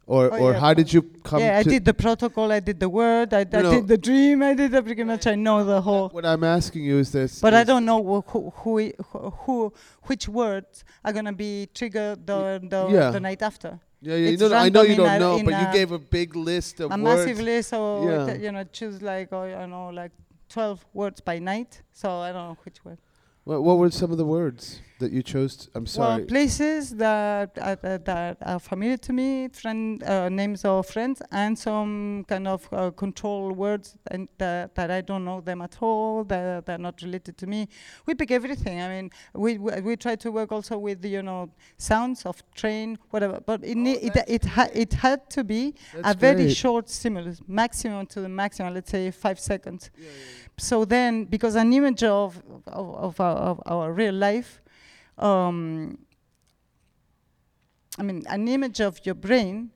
[0.06, 2.80] or Oh, or yeah, how did you come yeah, I did the protocol, I did
[2.80, 5.28] the word, I, I did the dream, I did the pretty much.
[5.28, 6.10] I know the whole.
[6.10, 7.40] What I'm asking you is this.
[7.42, 12.26] But I don't know wh- who, who, who, who which words are gonna be triggered
[12.26, 13.12] the the, yeah.
[13.12, 13.80] the night after.
[14.02, 14.30] Yeah, yeah.
[14.30, 16.98] You know, I know you don't know, but you gave a big list of a
[16.98, 17.26] words.
[17.26, 18.34] massive list, so Yeah.
[18.36, 20.12] you know, choose like oh, I know like
[20.50, 21.82] twelve words by night.
[21.94, 23.00] So I don't know which word.
[23.48, 25.56] What, what were some of the words that you chose?
[25.58, 26.18] To, I'm sorry.
[26.18, 31.22] Well, places that are, that that are familiar to me, friend uh, names of friends,
[31.32, 35.78] and some kind of uh, control words and that, that I don't know them at
[35.82, 36.24] all.
[36.24, 37.68] That they're not related to me.
[38.06, 38.82] We pick everything.
[38.82, 42.98] I mean, we we, we try to work also with you know sounds of train,
[43.12, 43.40] whatever.
[43.46, 46.58] But it ne- it it, ha- it had to be That's a very great.
[46.58, 48.74] short stimulus, maximum to the maximum.
[48.74, 49.92] Let's say five seconds.
[49.98, 50.10] Yeah.
[50.60, 54.62] So then, because an image of of, of, our, of our real life,
[55.18, 55.98] um,
[58.00, 59.72] I mean, an image of your brain,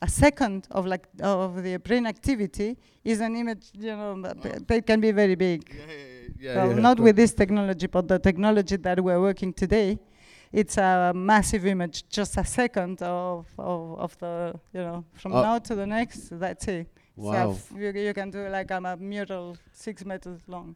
[0.00, 4.86] a second of like of the brain activity is an image, you know, that, that
[4.86, 5.60] can be very big.
[5.72, 9.52] Yeah, yeah, yeah, well, yeah, not with this technology, but the technology that we're working
[9.52, 9.98] today,
[10.52, 15.42] it's a massive image, just a second of, of, of the, you know, from Uh,
[15.42, 16.88] now to the next, that's it.
[17.14, 17.50] Wow.
[17.52, 20.74] f- you, you can do like um, a mural six meters long.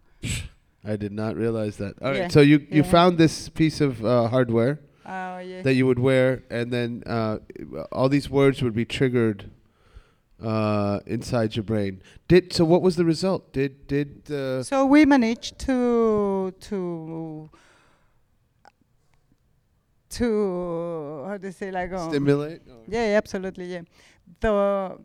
[0.87, 1.94] I did not realize that.
[2.01, 2.90] All right, Yeah, so you you yeah.
[2.96, 5.62] found this piece of uh, hardware Oh, yeah.
[5.62, 7.38] that you would wear, and then uh,
[7.92, 9.51] all these words would be triggered
[10.42, 12.03] uh, inside your brain.
[12.29, 12.64] Did so?
[12.64, 13.53] What was the result?
[13.53, 17.51] Did did uh, so we managed to to
[20.11, 22.62] to how do you say like um, stimulate?
[22.88, 23.66] Yeah, yeah, absolutely.
[23.72, 23.83] Yeah,
[24.40, 24.99] the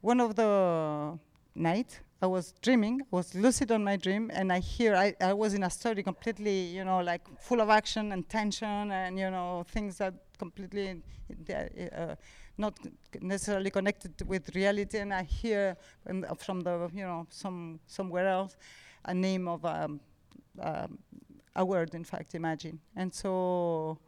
[0.00, 1.18] one of the
[1.54, 5.54] night I was dreaming, was lucid on my dream, and I hear I, I was
[5.54, 9.64] in a story completely, you know, like full of action and tension, and you know
[9.66, 11.02] things that completely
[11.52, 12.14] uh,
[12.56, 12.78] not
[13.20, 14.98] necessarily connected with reality.
[14.98, 15.76] And I hear
[16.08, 18.56] um, from the you know some somewhere else
[19.04, 19.98] a name of um,
[20.60, 20.98] um,
[21.56, 23.98] a word, in fact, imagine, and so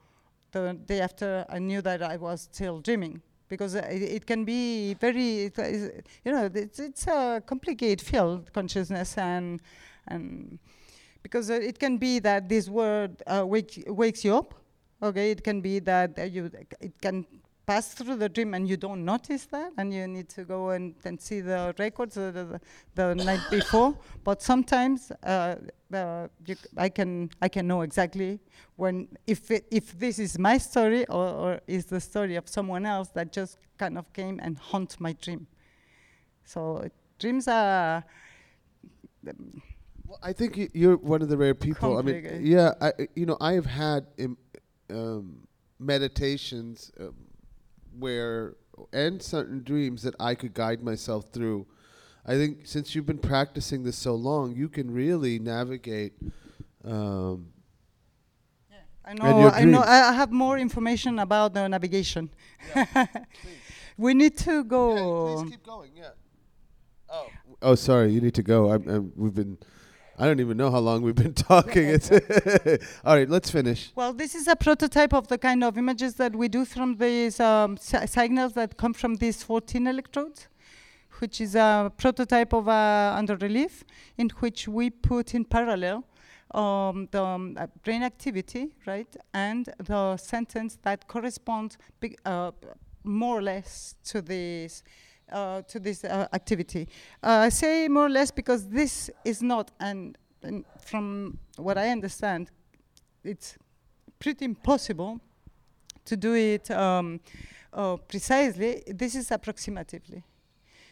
[0.53, 4.45] the day after I knew that I was still dreaming because uh, it, it can
[4.45, 5.91] be very, is-
[6.25, 9.61] you know, it's, it's a complicated field, consciousness, and
[10.09, 10.59] and
[11.23, 14.55] because uh, it can be that this word uh, wake, wakes you up.
[15.03, 17.27] Okay, it can be that uh, you it can
[17.67, 20.95] pass through the dream and you don't notice that, and you need to go and,
[21.05, 22.61] and see the records the, the,
[22.95, 23.97] the night before.
[24.23, 25.57] But sometimes uh,
[25.93, 26.29] uh,
[26.77, 28.41] I can I can know exactly
[28.77, 32.85] when if it, if this is my story or, or is the story of someone
[32.87, 35.47] else that just kind of came and haunt my dream.
[36.45, 36.87] So
[37.19, 38.05] dreams are
[40.07, 41.97] Well, I think you're one of the rare people.
[41.99, 44.37] I mean, yeah, I I- you know I have had Im-
[44.91, 45.47] um,
[45.79, 47.15] meditations um,
[47.99, 48.57] where
[48.93, 51.67] and certain dreams that I could guide myself through.
[52.27, 56.15] I think since you've been practicing this so long, you can really navigate.
[56.85, 57.49] Um,
[59.05, 59.81] I And know, your I know.
[59.81, 62.31] I I have more information about the navigation.
[63.99, 65.37] we need to go.
[65.37, 65.93] Please keep going.
[65.95, 66.11] Yeah.
[67.63, 68.13] Oh, sorry.
[68.13, 68.73] You need to go.
[68.73, 69.59] I'm, I'm, we've been.
[70.17, 71.89] I don't even know how long we've been talking.
[71.89, 72.11] It's
[73.05, 73.29] all right.
[73.29, 73.91] Let's finish.
[73.97, 77.41] Well, this is a prototype of the kind of images that we do from these
[77.41, 80.47] um, si- signals that come from these 14 electrodes,
[81.19, 83.83] which is a prototype of a under relief
[84.17, 86.05] in which we put in parallel
[86.55, 91.77] um, the um, uh, brain activity, right, and the sentence that corresponds
[92.25, 92.53] uh,
[93.03, 94.83] more or less to this.
[95.35, 96.87] Uh, to this uh, activity.
[97.21, 101.89] Uh, I say more or less because this is not, and, and from what I
[101.89, 102.53] understand,
[103.25, 103.59] it's
[104.21, 105.19] pretty impossible
[106.05, 107.19] to do it um,
[107.73, 108.85] uh, precisely.
[108.87, 110.23] This is approximatively.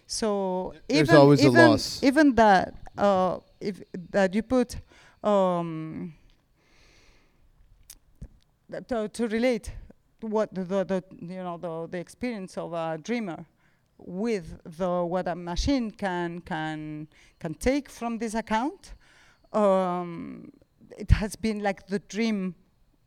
[0.09, 2.03] So There's even always a even loss.
[2.03, 4.75] even that uh, if that you put
[5.23, 6.15] um,
[8.89, 9.71] to, to relate
[10.21, 13.47] what the, the, the you know the, the experience of a dreamer
[13.99, 17.07] with the what a machine can can
[17.39, 18.95] can take from this account
[19.53, 20.51] um,
[20.99, 22.55] it has been like the dream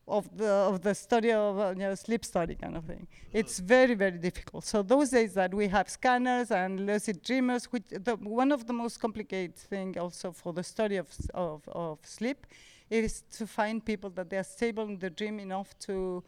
[0.07, 3.07] of the of the study of uh, you know, sleep study kind of thing.
[3.33, 4.63] It's very very difficult.
[4.63, 8.73] So those days that we have scanners and lucid dreamers, which the, one of the
[8.73, 12.45] most complicated thing also for the study of, of of sleep,
[12.89, 16.23] is to find people that they are stable in the dream enough to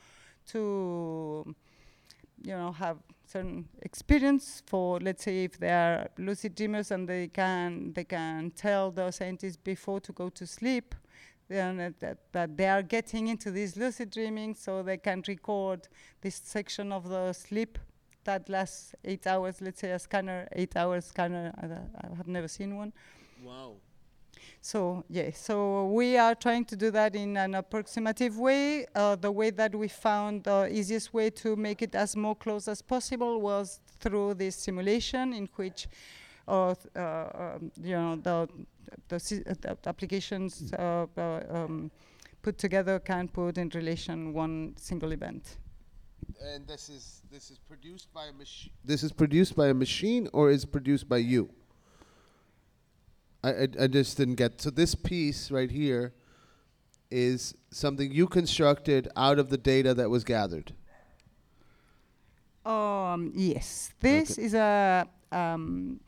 [0.48, 1.56] to
[2.44, 7.28] you know have certain experience for let's say if they are lucid dreamers and they
[7.28, 10.96] can they can tell the scientists before to go to sleep
[11.50, 15.88] then that, that, they are getting into this lucid dreaming so they can record
[16.22, 17.78] this section of the sleep
[18.26, 22.48] that lasts eight hours let's say a scanner eight hours scanner I, I have never
[22.48, 22.92] seen one
[23.44, 23.76] Wow.
[24.62, 28.86] So yeah, so we are trying to do that in an approximative way.
[28.96, 32.68] Uh, the way that we found the easiest way to make it as more close
[32.68, 35.88] as possible was through this simulation, in which,
[36.48, 38.48] uh, uh, um, you know, the
[39.10, 41.92] the, si- uh, the applications uh, uh, um,
[42.42, 45.58] put together can put in relation one single event.
[46.42, 48.72] And this is this is produced by a machine.
[48.84, 51.50] This is produced by a machine, or is produced by you?
[53.44, 54.62] I, I I just didn't get.
[54.62, 56.14] So this piece right here
[57.10, 60.74] is something you constructed out of the data that was gathered.
[62.66, 66.00] Um, yes, this is a um,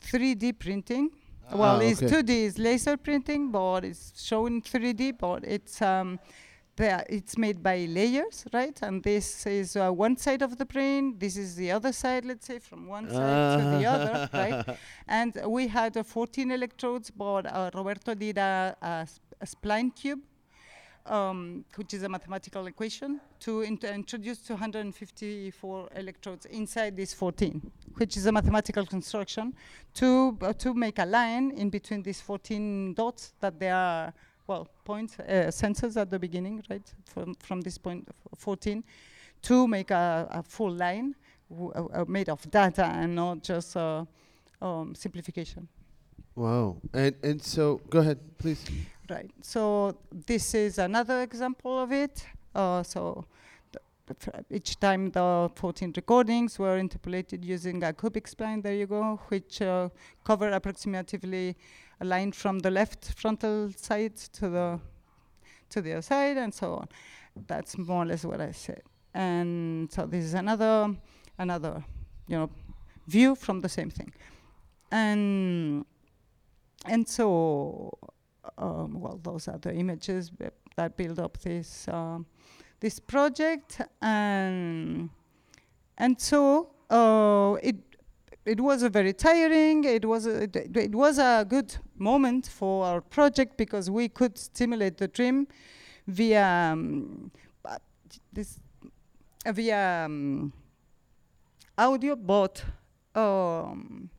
[0.00, 1.10] 3D printing.
[1.52, 2.22] well, Ah, it's okay.
[2.22, 6.20] 2D is laser printing, but it's shown 3D, but it's um,
[6.76, 8.76] the, it's made by layers, right?
[8.82, 11.16] And this is uh, one side of the brain.
[11.18, 14.78] This is the other side, let's say, from one side to the other, right?
[15.08, 19.06] And we had uh, 14 electrodes, but uh, Roberto did a
[19.44, 20.20] spline cube
[21.06, 27.60] um, which is a mathematical equation, to int- introduce 254 electrodes inside these 14,
[27.96, 29.54] which is a mathematical construction
[29.94, 34.12] to uh, to make a line in between these 14 dots that they are
[34.46, 36.94] well points uh, sensors at the beginning, right?
[37.06, 38.84] From from this point f- 14,
[39.42, 41.14] to make a, a full line
[41.50, 44.04] w- uh, uh, made of data and not just uh,
[44.60, 45.68] um, simplification.
[46.36, 46.76] Wow.
[46.92, 48.64] And and so go ahead, please.
[49.08, 49.30] Right.
[49.42, 52.24] So this is another example of it.
[52.54, 53.24] Uh, so
[53.72, 58.74] the, the fr- each time the 14 recordings were interpolated using a cubic spline, there
[58.74, 59.88] you go, which uh,
[60.24, 61.54] cover approximately
[62.00, 64.80] a line from the left frontal side to the
[65.70, 66.88] to the other side, and so on.
[67.46, 68.82] That's more or less what I said.
[69.12, 70.94] And so this is another
[71.38, 71.84] another
[72.28, 72.50] you know
[73.06, 74.12] view from the same thing.
[74.90, 75.84] And
[76.86, 77.90] and so
[78.58, 80.54] um, well, those are the images that-
[80.96, 82.26] build up this um,
[82.80, 85.08] this project, and
[85.96, 87.76] and so uh, it
[88.44, 89.84] it was a very tiring.
[89.84, 94.36] It was a, it, it was a good moment for our project because we could
[94.38, 95.46] stimulate the dream
[96.06, 97.30] via um,
[98.32, 98.60] this
[99.46, 100.52] uh, via um,
[101.76, 102.64] audio, but
[103.14, 104.10] um,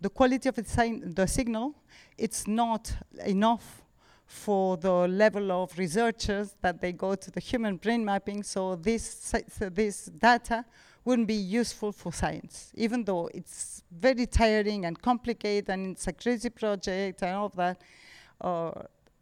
[0.00, 1.74] the quality of the, sign, the signal
[2.18, 2.92] it's not
[3.26, 3.82] enough
[4.26, 8.42] for the level of researchers that they go to the human brain mapping.
[8.42, 10.64] So this so this data
[11.06, 16.12] wouldn't be useful for science, even though it's very tiring and complicated and it's a
[16.12, 17.80] crazy project and all of that.
[18.40, 18.72] Uh,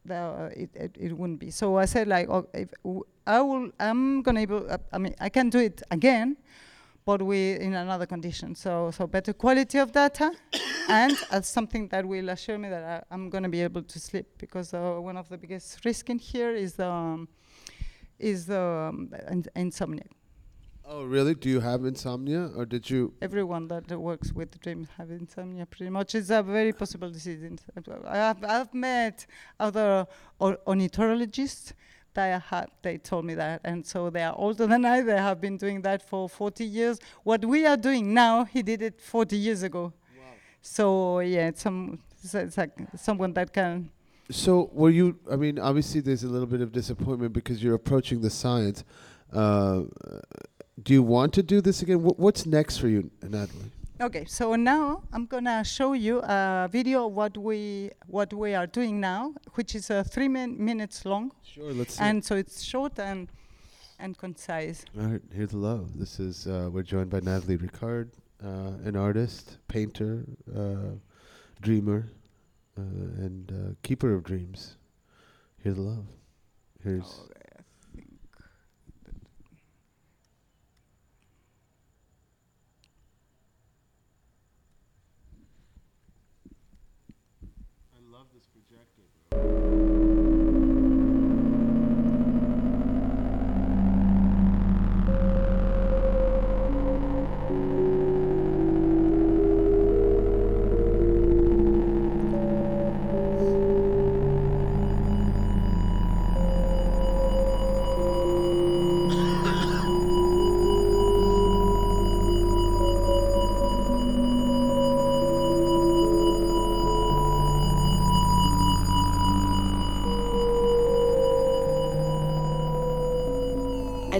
[0.06, 1.50] the, it, it, it wouldn't be.
[1.50, 2.46] So I said like, oh,
[2.84, 6.36] w- I will, I'm gonna able, uh, I mean, I can do it again,
[7.04, 8.54] but we in another condition.
[8.54, 10.30] So so better quality of data,
[10.88, 14.26] and as something that will assure me that I, I'm gonna be able to sleep
[14.38, 17.28] because uh, one of the biggest risk in here is the um,
[18.18, 20.04] is the um, in- insomnia.
[20.86, 21.34] Oh, really?
[21.34, 23.14] Do you have insomnia, or did you?
[23.22, 25.64] Everyone that works with dreams have insomnia.
[25.64, 27.42] Pretty much, it's a very possible disease.
[28.06, 29.26] I have I've met
[29.58, 30.06] other
[30.38, 31.72] or- oneirologists
[32.12, 35.00] that have they told me that, and so they are older than I.
[35.00, 36.98] They have been doing that for 40 years.
[37.22, 39.92] What we are doing now, he did it 40 years ago.
[40.60, 43.90] So yeah, it's some it's, it's like someone that can.
[44.30, 45.18] So were you?
[45.30, 48.84] I mean, obviously, there's a little bit of disappointment because you're approaching the science.
[49.32, 49.82] Uh,
[50.82, 51.98] do you want to do this again?
[52.00, 53.70] Wh- what's next for you, Natalie?
[54.00, 58.66] Okay, so now I'm gonna show you a video of what we what we are
[58.66, 62.02] doing now, which is uh, three min- minutes long, Sure, let's see.
[62.04, 63.28] and so it's short and
[64.00, 64.84] and concise.
[64.98, 65.96] All right, here's the love.
[65.96, 68.08] This is uh, we're joined by Natalie Ricard,
[68.44, 70.96] uh, an artist, painter, uh,
[71.62, 72.08] dreamer,
[72.76, 74.76] uh, and uh, keeper of dreams.
[75.62, 76.06] Here's the love.
[76.82, 77.33] Here's I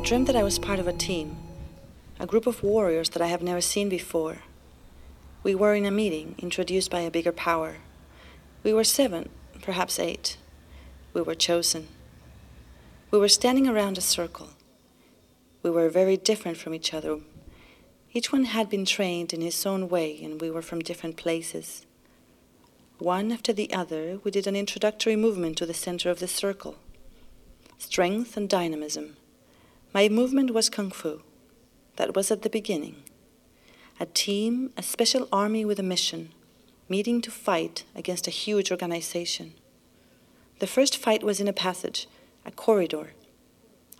[0.04, 1.38] I dreamt that I was part of a team,
[2.20, 4.40] a group of warriors that I have never seen before.
[5.42, 7.76] We were in a meeting introduced by a bigger power.
[8.62, 9.30] We were seven,
[9.62, 10.36] perhaps eight.
[11.14, 11.88] We were chosen.
[13.10, 14.50] We were standing around a circle.
[15.62, 17.20] We were very different from each other.
[18.12, 21.86] Each one had been trained in his own way, and we were from different places.
[22.98, 26.76] One after the other, we did an introductory movement to the center of the circle
[27.78, 29.16] strength and dynamism.
[29.94, 31.22] My movement was Kung Fu.
[31.94, 33.04] That was at the beginning.
[34.00, 36.32] A team, a special army with a mission,
[36.88, 39.54] meeting to fight against a huge organization.
[40.58, 42.08] The first fight was in a passage,
[42.44, 43.12] a corridor.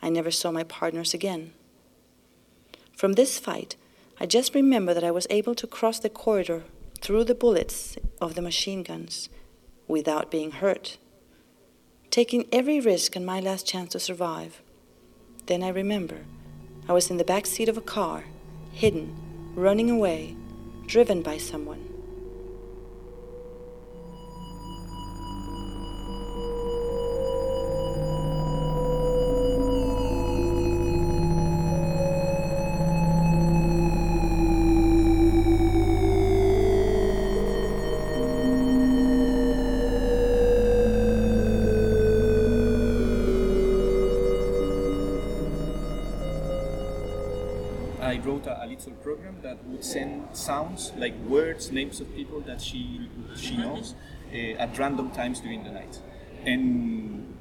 [0.02, 1.52] I never saw my partners again.
[2.96, 3.76] From this fight,
[4.18, 6.64] I just remember that I was able to cross the corridor
[7.02, 9.28] through the bullets of the machine guns
[9.86, 10.98] without being hurt,
[12.10, 14.60] taking every risk and my last chance to survive.
[15.46, 16.24] Then I remember
[16.88, 18.24] I was in the back seat of a car,
[18.72, 19.14] hidden,
[19.54, 20.36] running away,
[20.86, 21.93] driven by someone.
[48.14, 52.40] I wrote a, a little program that would send sounds like words, names of people
[52.42, 53.94] that she she knows
[54.32, 55.98] uh, at random times during the night,
[56.46, 57.36] and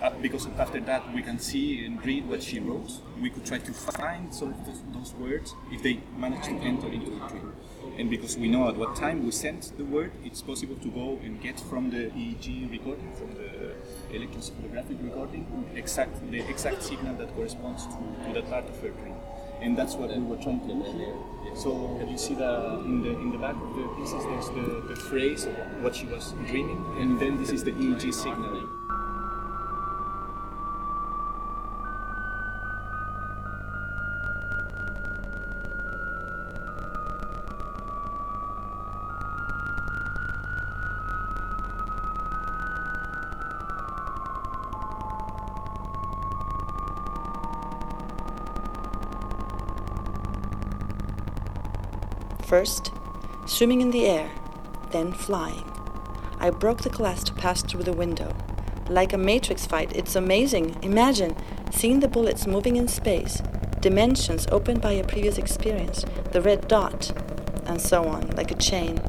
[0.00, 3.58] uh, because after that we can see and read what she wrote, we could try
[3.58, 7.52] to find some of those, those words if they manage to enter into the dream.
[7.98, 11.18] And because we know at what time we sent the word, it's possible to go
[11.24, 13.74] and get from the EEG recording, from the
[14.12, 17.96] electroencephalographic recording, exact the exact signal that corresponds to,
[18.26, 19.16] to that part of her dream
[19.60, 21.14] and that's what we were trying to do.
[21.54, 24.84] So you see the uh, in the in the back of the pieces there's the,
[24.88, 25.46] the phrase
[25.80, 28.65] what she was dreaming, and then this is the EEG signal.
[52.56, 52.90] First,
[53.44, 54.30] swimming in the air,
[54.90, 55.70] then flying.
[56.40, 58.34] I broke the glass to pass through the window.
[58.88, 60.74] Like a Matrix fight, it's amazing.
[60.82, 61.36] Imagine
[61.70, 63.42] seeing the bullets moving in space,
[63.80, 67.12] dimensions opened by a previous experience, the red dot,
[67.66, 69.02] and so on, like a chain.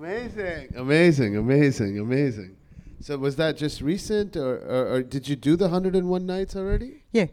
[0.00, 2.56] Amazing, amazing, amazing, amazing.
[3.00, 7.04] So was that just recent, or, or, or did you do the 101 nights already?
[7.12, 7.26] Yeah.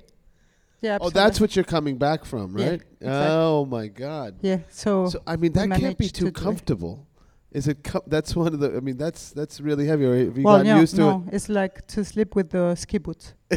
[0.82, 0.98] Yeah.
[1.00, 2.82] Oh, that's what you're coming back from, Yeah, right?
[3.00, 3.28] exactly.
[3.30, 4.36] Oh my God.
[4.42, 4.60] Yeah.
[4.70, 7.08] So, So I mean, that can't be too to comfortable.
[7.52, 7.86] Is it?
[7.86, 8.76] Com- that's one of the.
[8.76, 10.04] I mean, that's that's really heavy.
[10.04, 12.76] Or have you well, gotten no, used to no, it's like to sleep with the
[12.76, 13.34] ski boots.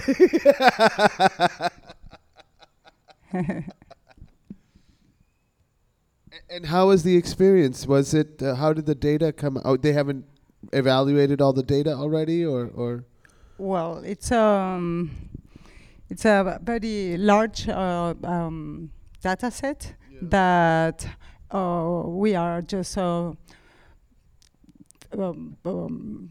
[6.49, 7.87] and how was the experience?
[7.87, 8.43] Was it?
[8.43, 9.83] Uh, how did the data come out?
[9.83, 10.25] They haven't
[10.73, 13.05] evaluated all the data already, or or
[13.59, 15.11] Well, it's um,
[16.09, 18.91] it's a very large uh, um,
[19.23, 21.07] data set that
[21.51, 23.33] uh, we are just uh,
[25.19, 26.29] um, um,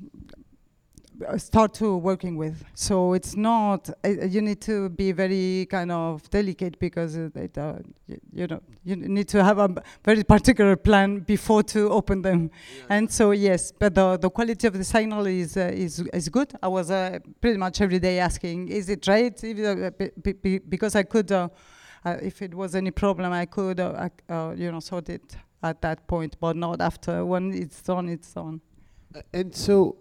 [1.37, 2.63] start to working with.
[2.75, 3.89] So it's not.
[4.05, 7.73] Uh, you need to be very kind of delicate because uh, it, uh,
[8.07, 9.69] y- you know you need to have a
[10.03, 12.51] very particular plan before to open them.
[12.89, 16.53] And so yes, but the the quality of the signal is uh, is is good.
[16.63, 19.35] I was uh, pretty much every day asking, is it right?
[19.43, 19.91] Uh,
[20.69, 21.49] because I could, uh,
[22.05, 25.81] uh, if it was any problem, I could, uh, uh, you know, sort it at
[25.81, 27.25] that point, but not after.
[27.25, 28.61] When it's done, it's done.
[29.15, 29.95] Uh, and so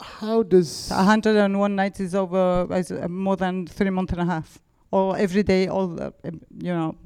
[0.00, 4.58] how does 101 nights is over is uh, more than three months and a half,
[4.90, 6.96] or every day, all the, um, you know,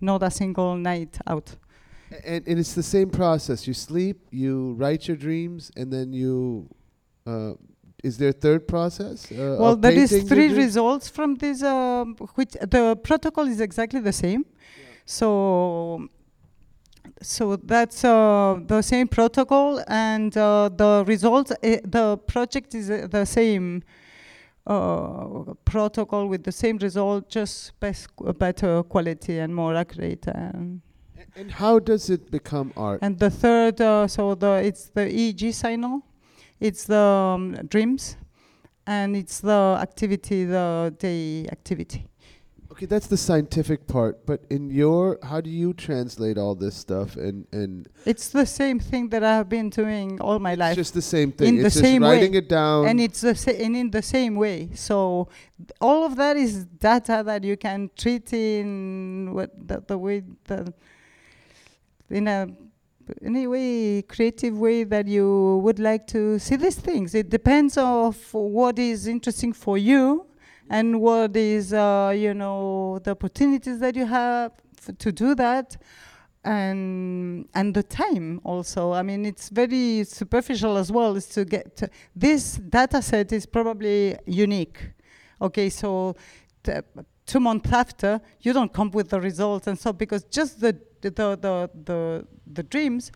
[0.00, 1.56] not a single night out.
[2.24, 3.66] and, and it's the same process.
[3.66, 6.68] You sleep, you write your dreams, and then you.
[7.26, 7.54] Uh,
[8.02, 9.32] is there a third process?
[9.32, 14.12] Uh, Well, there is three results from this, um, which the protocol is exactly the
[14.12, 14.44] same.
[15.06, 16.08] So,
[17.22, 21.50] so that's uh, the same protocol, and uh, the results.
[21.52, 23.82] Uh, the project is uh, the same
[24.66, 28.08] uh, protocol with the same result, just best,
[28.38, 30.26] better quality and more accurate.
[30.26, 30.80] And,
[31.36, 33.00] And how does it become art?
[33.02, 36.02] and the third, uh, so the it's the EEG signal,
[36.60, 38.16] it's the um, dreams,
[38.86, 42.06] and it's the activity, the day activity.
[42.74, 44.26] Okay, that's the scientific part.
[44.26, 47.14] But in your, how do you translate all this stuff?
[47.14, 50.72] And and It's the same thing that I have been doing all my life.
[50.76, 51.50] it's just the same thing.
[51.50, 52.16] In the it's just same way.
[52.16, 52.88] writing it down.
[52.88, 54.70] and it's the sa- and in the same way.
[54.74, 55.28] So
[55.80, 60.74] all of that is data that you can treat in what the, the way the
[62.10, 62.48] in a
[63.24, 67.14] any way creative way that you would like to see these things.
[67.14, 70.26] It depends of what is interesting for you
[70.70, 75.76] and what is uh, you know the opportunities that you have f- to do that
[76.44, 78.92] and and the time also.
[78.92, 83.46] I mean it's very superficial as well is to get to this data set is
[83.46, 84.78] probably unique.
[85.40, 86.14] Okay so
[86.62, 86.72] t-
[87.26, 91.10] two months after you don't come with the results and so because just the the
[91.10, 93.10] the the, the dreams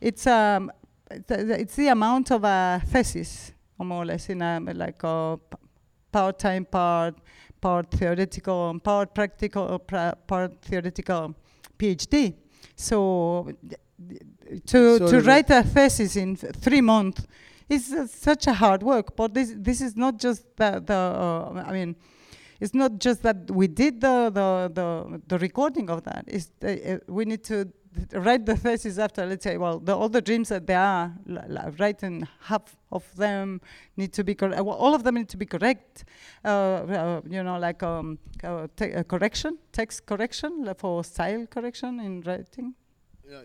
[0.00, 0.70] it's um
[1.10, 5.56] it's the- amount of a thesis more or less in a like a p-
[6.12, 7.14] part time part
[7.60, 11.34] part theoretical part practical pra- part theoretical
[11.78, 12.34] PhD.
[12.76, 13.48] So
[14.66, 17.26] to Sort to write a thesis in f- three months
[17.68, 19.16] is uh, such a hard work.
[19.16, 21.96] But this this is not just the the uh, I mean.
[22.64, 26.24] It's not just that we did the the the, the recording of that.
[26.28, 29.24] It's uh, we need to th- write the thesis after.
[29.26, 33.04] Let's say, well, the, all the dreams that there are, l- l- written half of
[33.16, 33.60] them
[33.96, 34.62] need to be correct.
[34.62, 36.04] Well, all of them need to be correct.
[36.44, 41.46] Uh, uh, you know, like um, uh, te- uh, correction, text correction like for style
[41.46, 42.74] correction in writing.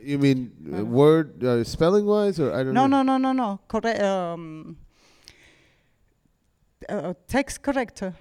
[0.02, 3.04] You mean uh, word uh, spelling wise, or I don't No, know?
[3.04, 3.60] no, no, no, no.
[3.68, 4.02] Correct.
[4.02, 4.78] Um,
[6.89, 8.14] uh, text corrector.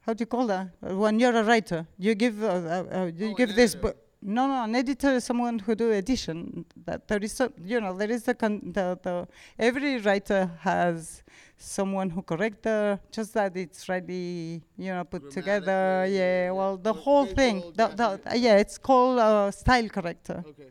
[0.00, 0.68] How do you call that?
[0.82, 3.74] Uh, when you're a writer, you give uh, uh, uh, you Oh, give this.
[3.74, 3.92] editor.
[3.92, 6.64] Bu- no, no, an editor is someone who do edition.
[6.84, 9.26] That there is, a, you know, there is a con- the, the
[9.58, 11.22] every writer has
[11.56, 16.04] someone who correct the just that it's ready, you know, put together.
[16.06, 16.50] Yeah, yeah, yeah.
[16.50, 17.72] well, the Well, whole thing.
[17.76, 20.70] The, the, uh, yeah, it's called uh, style corrector Okay.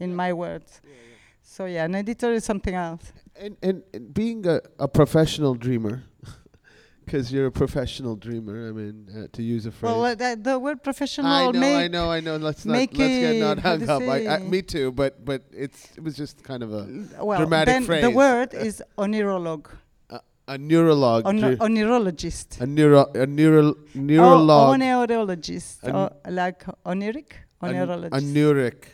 [0.00, 0.16] in Yeah.
[0.16, 0.80] my words.
[0.84, 0.98] Yeah, yeah.
[1.42, 3.12] So yeah, an editor is something else.
[3.36, 6.02] And, and and being a, a professional dreamer,
[7.04, 8.68] because you're a professional dreamer.
[8.68, 9.92] I mean, uh, to use a phrase.
[9.92, 12.36] Well, uh, the, the word professional I know, I know, I know.
[12.36, 14.02] Let's not let's get not hung up.
[14.02, 16.88] I, I, me too, but but it's it was just kind of a
[17.24, 19.66] well, dramatic then the word is oneurologue,
[20.10, 22.60] a neurolog, on, dre- oneurologist.
[22.60, 27.32] a neuro a neural Oh, neurolog, oneurologist, An- or like oniric,
[27.62, 28.12] a, n- oneurologist.
[28.18, 28.84] a neuric.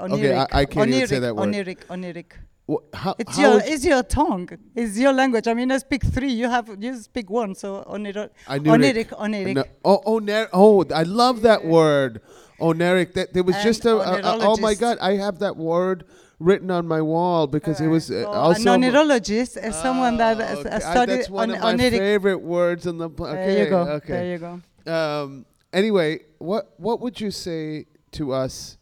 [0.00, 1.48] Okay, I- I can't even say that word.
[1.48, 2.32] Oniric, oniric.
[2.70, 4.48] Wh- how, It's how your it's your tongue.
[4.74, 5.46] It's your language.
[5.48, 6.32] I mean, I speak three.
[6.32, 7.54] You have you speak one.
[7.54, 9.18] So oniro- I knew oniric, it.
[9.24, 9.54] oniric.
[9.54, 12.20] No, oh, oner- oh, I love that word,
[12.60, 13.14] oneric.
[13.14, 16.04] That there was And just a, a- a- oh my god, I have that word
[16.40, 20.36] written on my wall because it was uh, So also an onerologist is someone that
[20.40, 20.68] Oh, has okay.
[20.70, 21.98] uh, I- studied that's one on of my oniric.
[21.98, 23.08] favorite words in the.
[23.10, 23.80] pl- Okay, There you go.
[23.98, 24.12] okay.
[24.12, 24.52] There you go.
[24.96, 28.78] Um, anyway, what what would you say to us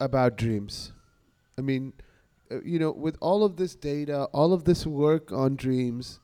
[0.00, 0.92] about dreams?
[1.58, 1.92] I mean,
[2.50, 6.20] uh, you know, with all of this data, all of this work on dreams,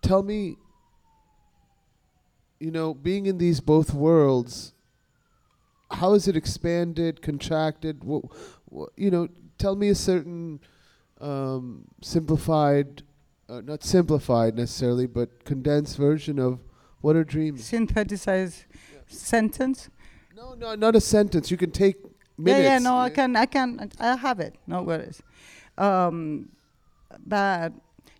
[0.00, 0.56] tell me,
[2.58, 4.72] you know, being in these both worlds,
[5.90, 8.02] how is it expanded, contracted?
[8.04, 8.24] What,
[8.66, 9.28] what you know,
[9.58, 10.60] tell me a certain
[11.20, 13.02] um, simplified,
[13.48, 16.60] uh, not simplified necessarily, but condensed version of
[17.00, 17.64] what are dreams.
[17.64, 18.64] Synthesize
[19.06, 19.90] sentence.
[20.34, 21.50] No, no, not a sentence.
[21.50, 21.96] You can take
[22.42, 22.64] minutes.
[22.64, 22.78] Yeah, yeah.
[22.78, 24.54] No, I can, I can, I have it.
[24.66, 25.22] No worries.
[25.78, 26.48] Um,
[27.26, 27.72] but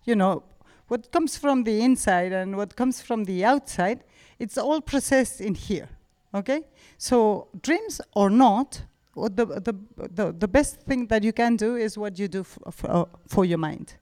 [0.05, 0.43] you know,
[0.87, 4.03] what comes from the inside and what comes from the outside,
[4.39, 5.89] it's all processed in here.
[6.33, 6.61] Okay.
[6.97, 8.83] So dreams or not,
[9.15, 9.75] the, the
[10.13, 13.05] the the best thing that you can do is what you do f- f- uh,
[13.27, 13.95] for your mind.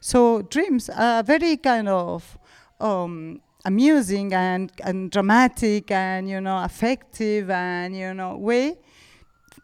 [0.00, 2.38] So dreams are very kind of
[2.80, 8.76] um, amusing and, and dramatic and you know affective and you know way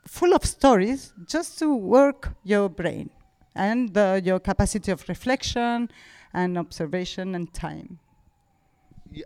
[0.06, 3.10] full of stories just to work your brain
[3.54, 5.90] and the, your capacity of reflection
[6.32, 7.98] and observation and time.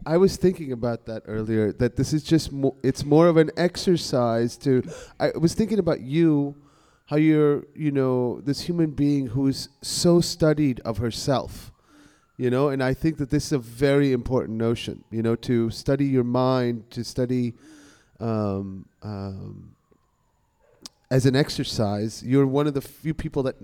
[0.04, 1.72] I was thinking about that earlier.
[1.72, 4.82] That this is just mo- it's more of an exercise to.
[5.20, 6.56] I was thinking about you,
[7.06, 11.70] how you're you know this human being who's so studied of herself,
[12.36, 15.04] you know, and I think that this is a very important notion.
[15.12, 17.54] You know, to study your mind, to study.
[18.18, 19.75] Um, um,
[21.10, 23.56] as an exercise, you're one of the few people that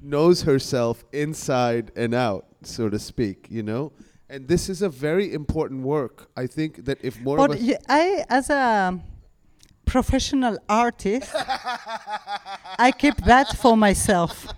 [0.00, 3.92] knows herself inside and out, so to speak, you know?
[4.28, 6.28] And this is a very important work.
[6.36, 8.98] I think that if more But of us y- I, as a
[9.84, 11.30] professional artist,
[12.78, 14.46] I keep that for myself.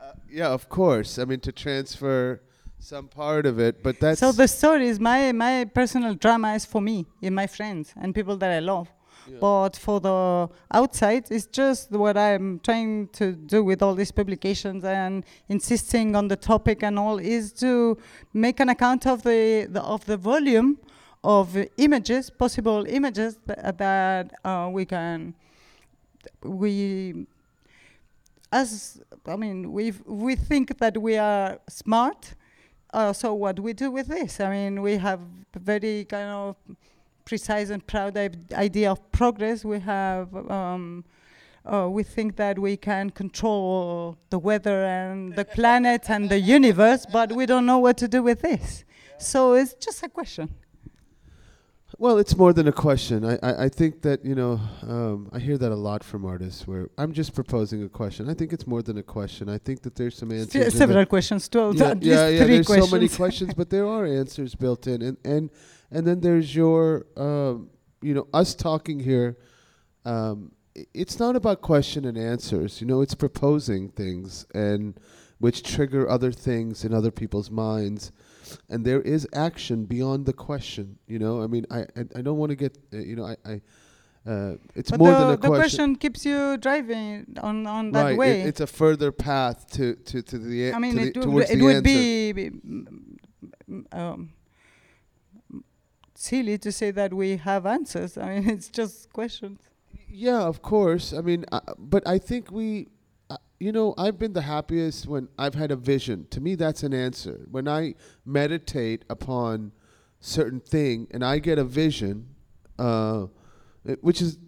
[0.00, 1.18] Uh, yeah, of course.
[1.18, 2.40] I mean to transfer
[2.78, 6.80] some part of it, but that's so the stories, my my personal drama is for
[6.80, 8.88] me and my friends and people that I love.
[9.40, 14.84] But for the outside, it's just what I'm trying to do with all these publications
[14.84, 17.98] and insisting on the topic and all is to
[18.32, 20.78] make an account of the, the of the volume
[21.24, 25.34] of images, possible images that, that uh, we can
[26.42, 27.26] we
[28.52, 32.34] as I mean we we think that we are smart.
[32.92, 34.40] Uh, so what we do with this?
[34.40, 35.20] I mean, we have
[35.54, 36.56] very kind of
[37.28, 38.16] precise and proud
[38.54, 39.64] idea of progress.
[39.64, 40.34] We have.
[40.50, 41.04] Um,
[41.70, 47.04] uh, we think that we can control the weather and the planet and the universe,
[47.12, 48.84] but we don't know what to do with this.
[49.18, 50.48] So it's just a question.
[52.00, 53.24] Well, it's more than a question.
[53.24, 56.64] I, I, I think that, you know, um, I hear that a lot from artists
[56.64, 58.30] where I'm just proposing a question.
[58.30, 59.48] I think it's more than a question.
[59.48, 60.52] I think that there's some answers.
[60.52, 60.70] there.
[60.70, 62.44] several questions, two, yeah, yeah, yeah.
[62.44, 62.90] three There's questions.
[62.90, 65.50] so many questions, but there are answers built in, and and
[65.90, 67.68] and then there's your, um,
[68.00, 69.36] you know, us talking here.
[70.04, 70.52] Um,
[70.94, 72.80] it's not about question and answers.
[72.80, 74.98] You know, it's proposing things and
[75.38, 78.12] which trigger other things in other people's minds,
[78.70, 80.98] and there is action beyond the question.
[81.06, 83.36] You know, I mean, I I, I don't want to get, uh, you know, I.
[83.54, 83.60] I
[84.26, 85.58] uh, it's but more the, than a the question.
[85.58, 88.42] question keeps you driving on, on that right, it- way.
[88.42, 90.72] it's a further path to to to the.
[90.74, 94.20] I mean, to the, it, would, towards it the would be be, mm, um,
[96.14, 98.18] silly to say that we have answers.
[98.18, 99.60] I mean, it's just questions.
[100.10, 101.12] Yeah, of course.
[101.12, 102.88] I mean, uh, but I think we,
[103.60, 106.26] you know, I've been the happiest when I've had a vision.
[106.30, 107.46] To me, that's an answer.
[107.50, 109.72] When I meditate upon
[110.20, 112.34] certain thing and I get a vision,
[112.78, 113.26] uh,
[114.00, 114.38] which is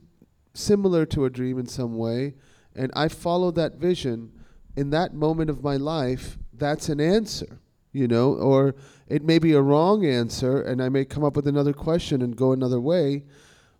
[0.54, 2.34] similar to a dream in some way,
[2.74, 4.32] and I follow that vision
[4.76, 7.60] in that moment of my life, that's an answer.
[7.92, 8.76] You know, or
[9.08, 12.36] it may be a wrong answer, and I may come up with another question and
[12.36, 13.24] go another way.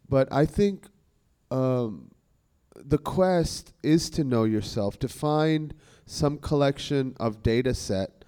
[0.09, 0.87] But I think
[1.53, 2.10] um,
[2.87, 5.75] the quest is to know yourself, to find
[6.07, 8.25] some collection of data set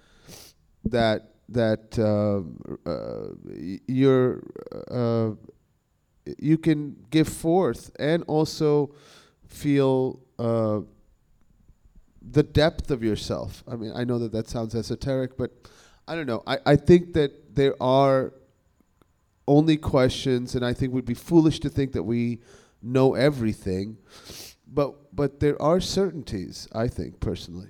[0.85, 4.43] that that um, uh, you're
[4.89, 5.31] uh,
[6.37, 8.93] you can give forth, and also
[9.47, 10.79] feel uh,
[12.21, 13.63] the depth of yourself.
[13.67, 15.51] I mean, I know that that sounds esoteric, but
[16.07, 16.43] I don't know.
[16.47, 18.33] I, I think that there are
[19.47, 22.39] only questions, and I think would be foolish to think that we
[22.83, 23.97] know everything,
[24.67, 26.67] but but there are certainties.
[26.73, 27.69] I think personally.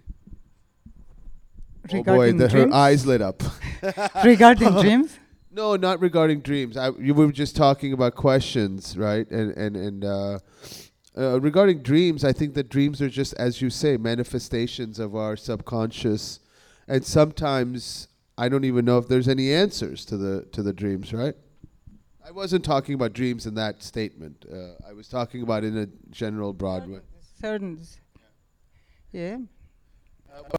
[1.91, 3.43] oh boy, Regarding the, her eyes lit up.
[4.23, 5.19] Regarding dreams?
[5.55, 6.77] No, not regarding dreams.
[6.77, 9.29] I, you were just talking about questions, right?
[9.29, 10.39] And and and uh,
[11.15, 15.35] uh, regarding dreams, I think that dreams are just, as you say, manifestations of our
[15.35, 16.39] subconscious,
[16.87, 21.13] and sometimes I don't even know if there's any answers to the to the dreams,
[21.13, 21.35] right?
[22.25, 24.45] I wasn't talking about dreams in that statement.
[24.49, 26.99] Uh, I was talking about in a general broad way.
[27.41, 27.81] Certain.
[29.11, 29.39] Yeah.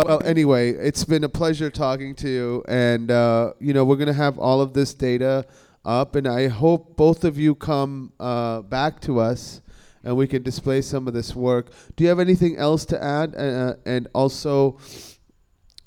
[0.05, 4.13] Well, anyway, it's been a pleasure talking to you, and uh, you know we're gonna
[4.13, 5.47] have all of this data
[5.87, 9.63] up, and I hope both of you come uh, back to us,
[10.05, 11.73] and we can display some of this work.
[11.97, 13.35] Do you have anything else to add?
[13.35, 14.79] Uh, and also,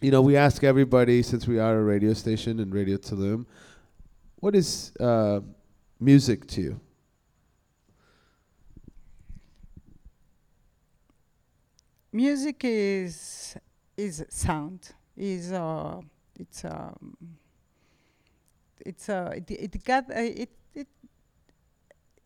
[0.01, 3.45] you know, we ask everybody since we are a radio station and Radio Tulum,
[4.39, 5.39] what is uh,
[5.99, 6.79] music to you?
[12.11, 13.55] Music is
[13.95, 14.93] is sound.
[15.15, 15.99] Is uh,
[16.39, 17.17] it's um,
[18.85, 20.87] it's uh, it, it got uh, it it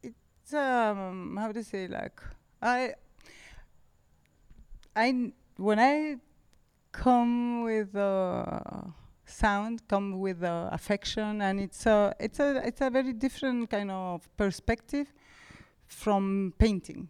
[0.04, 2.22] it's um how to say like
[2.62, 2.94] I
[4.96, 6.18] I when I
[6.92, 8.92] come with uh,
[9.32, 13.92] sound, come with uh, affection, and it's a it's a it's a very different kind
[13.92, 15.12] of perspective
[15.88, 17.10] from painting.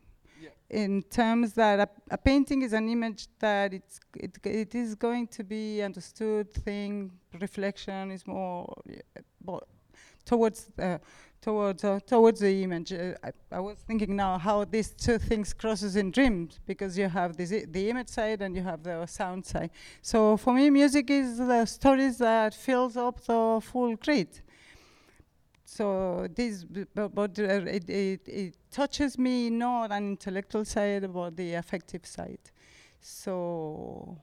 [0.70, 5.28] In terms that a, a painting is an image that it's it, it is going
[5.28, 9.22] to be understood thing reflection is more yeah,
[10.26, 10.98] towards uh,
[11.42, 12.94] towards uh, towards the image.
[12.94, 17.10] Uh, I, I was thinking now how these two things crosses in dreams because you
[17.10, 19.72] have this I- the image side and you have the sound side.
[20.02, 24.42] So for me music is the stories that fills up the full grid.
[25.66, 31.12] So this, b- but, but uh, it, it, it touches me not an intellectual side,
[31.14, 32.40] but the affective side.
[33.00, 34.18] So,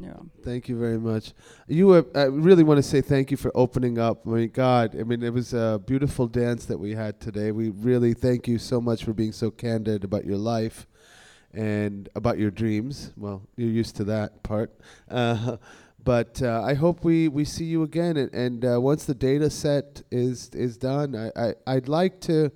[0.00, 0.14] yeah.
[0.44, 1.32] Thank you very much.
[1.66, 4.26] You, uh, I really want to say thank you for opening up.
[4.26, 7.52] I mean, God, I mean, it was a beautiful dance that we had today.
[7.52, 10.86] We really thank you so much for being so candid about your life
[11.52, 13.12] and about your dreams.
[13.16, 14.72] Well, you're used to that part.
[15.10, 15.56] Uh,
[16.04, 18.16] but uh, I hope we, we see you again.
[18.16, 22.52] And, and uh, once the data set is is done, I, I I'd like to.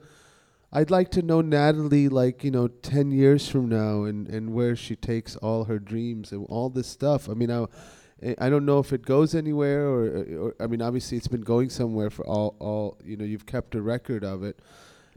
[0.72, 4.74] I'd like to know Natalie, like you know, ten years from now, and, and where
[4.74, 7.28] she takes all her dreams and all this stuff.
[7.28, 7.66] I mean, I,
[8.38, 11.68] I don't know if it goes anywhere, or, or I mean, obviously it's been going
[11.68, 12.98] somewhere for all all.
[13.04, 14.60] You know, you've kept a record of it.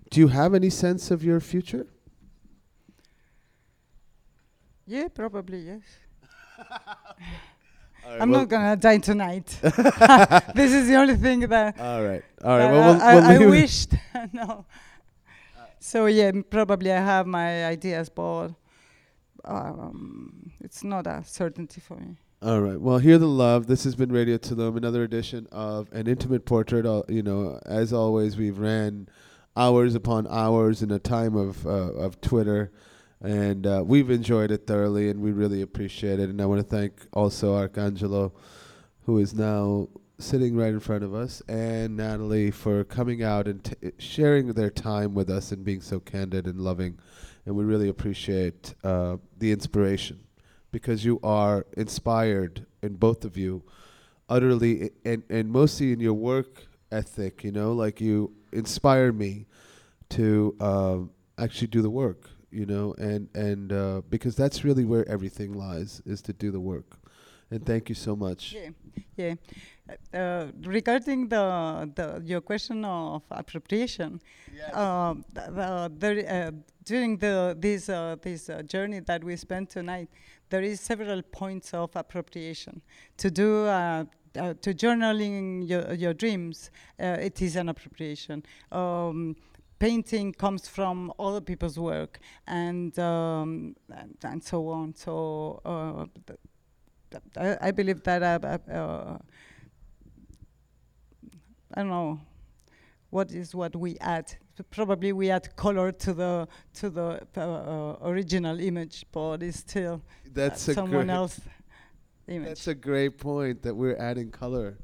[0.09, 1.87] Do you have any sense of your future?
[4.85, 5.81] Yeah, probably, yes.
[8.05, 9.47] All I'm not gonna die tonight.
[9.61, 12.71] this is the only thing that, All right, all right.
[12.71, 13.95] Well, we'll, I, we'll I, I wished.
[14.31, 14.65] no.
[15.95, 18.49] So yeah, probably I have my ideas, but
[19.45, 22.17] um, it's not a certainty for me.
[22.41, 22.77] All right.
[22.77, 23.67] Well, hear the love.
[23.67, 26.85] This has been Radio Tulum, another edition of an intimate portrait.
[26.85, 29.07] Uh, you know, as always, we've ran
[29.55, 32.73] hours upon hours in a time of uh, of Twitter,
[33.21, 36.29] and uh, we've enjoyed it thoroughly, and we really appreciate it.
[36.29, 38.33] And I want to thank also Arcangelo,
[39.05, 39.87] who is now
[40.17, 44.69] sitting right in front of us, and Natalie for coming out and t- sharing their
[44.69, 46.97] time with us and being so candid and loving.
[47.45, 50.19] And we really appreciate uh, the inspiration
[50.71, 53.63] because you are inspired in both of you
[54.27, 59.45] utterly and and mostly in your work ethic you know like you inspire me
[60.09, 65.07] to um, actually do the work you know and and uh, because that's really where
[65.07, 66.97] everything lies is to do the work
[67.51, 68.69] and thank you so much Yeah,
[69.17, 69.35] yeah.
[69.87, 74.19] Uh, uh, regarding the, the your question of appropriation,
[74.73, 76.51] um, th- the, there, uh,
[76.83, 80.09] during the this uh, this uh, journey that we spent tonight,
[80.49, 82.81] there is several points of appropriation.
[83.17, 84.05] To do uh,
[84.37, 88.43] uh, to journaling your your dreams, uh, it is an appropriation.
[88.71, 89.35] Um,
[89.77, 94.95] painting comes from other people's work, and um, and, and so on.
[94.95, 95.61] So.
[97.37, 99.17] I, I believe that uh, uh, uh,
[101.73, 102.19] I don't know
[103.09, 104.35] what is what we add.
[104.71, 110.01] Probably we add color to the to the uh, uh, original image, but it's still
[110.33, 111.39] that's uh, a someone great, else
[112.27, 112.47] image.
[112.47, 114.77] that's a great point that we're adding color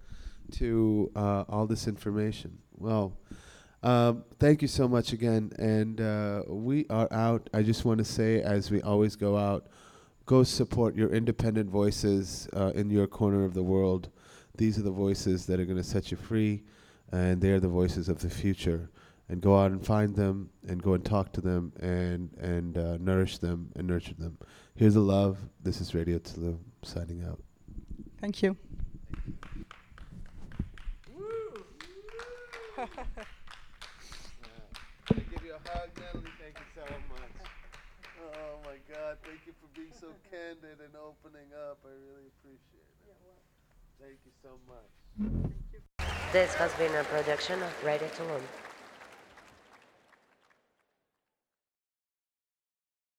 [0.51, 3.13] to uh, all this information well
[3.83, 8.03] um, thank you so much again and uh, we are out i just want to
[8.03, 9.67] say as we always go out
[10.25, 14.09] go support your independent voices uh, in your corner of the world
[14.57, 16.63] these are the voices that are going to set you free
[17.11, 18.89] and they're the voices of the future
[19.31, 22.97] and go out and find them and go and talk to them and and uh,
[22.97, 24.37] nourish them and nurture them.
[24.75, 25.37] Here's the love.
[25.63, 27.41] This is Radio Tulum signing out.
[28.19, 28.57] Thank you.
[32.77, 32.85] I
[35.13, 36.31] give you a hug, Natalie.
[36.39, 37.49] Thank you so much.
[38.19, 39.17] Oh my God!
[39.23, 40.07] Thank you for being so
[40.41, 41.77] candid and opening up.
[41.85, 43.17] I really appreciate it.
[43.99, 44.89] Thank you so much.
[46.33, 48.70] This has been a production of Radio Tulum.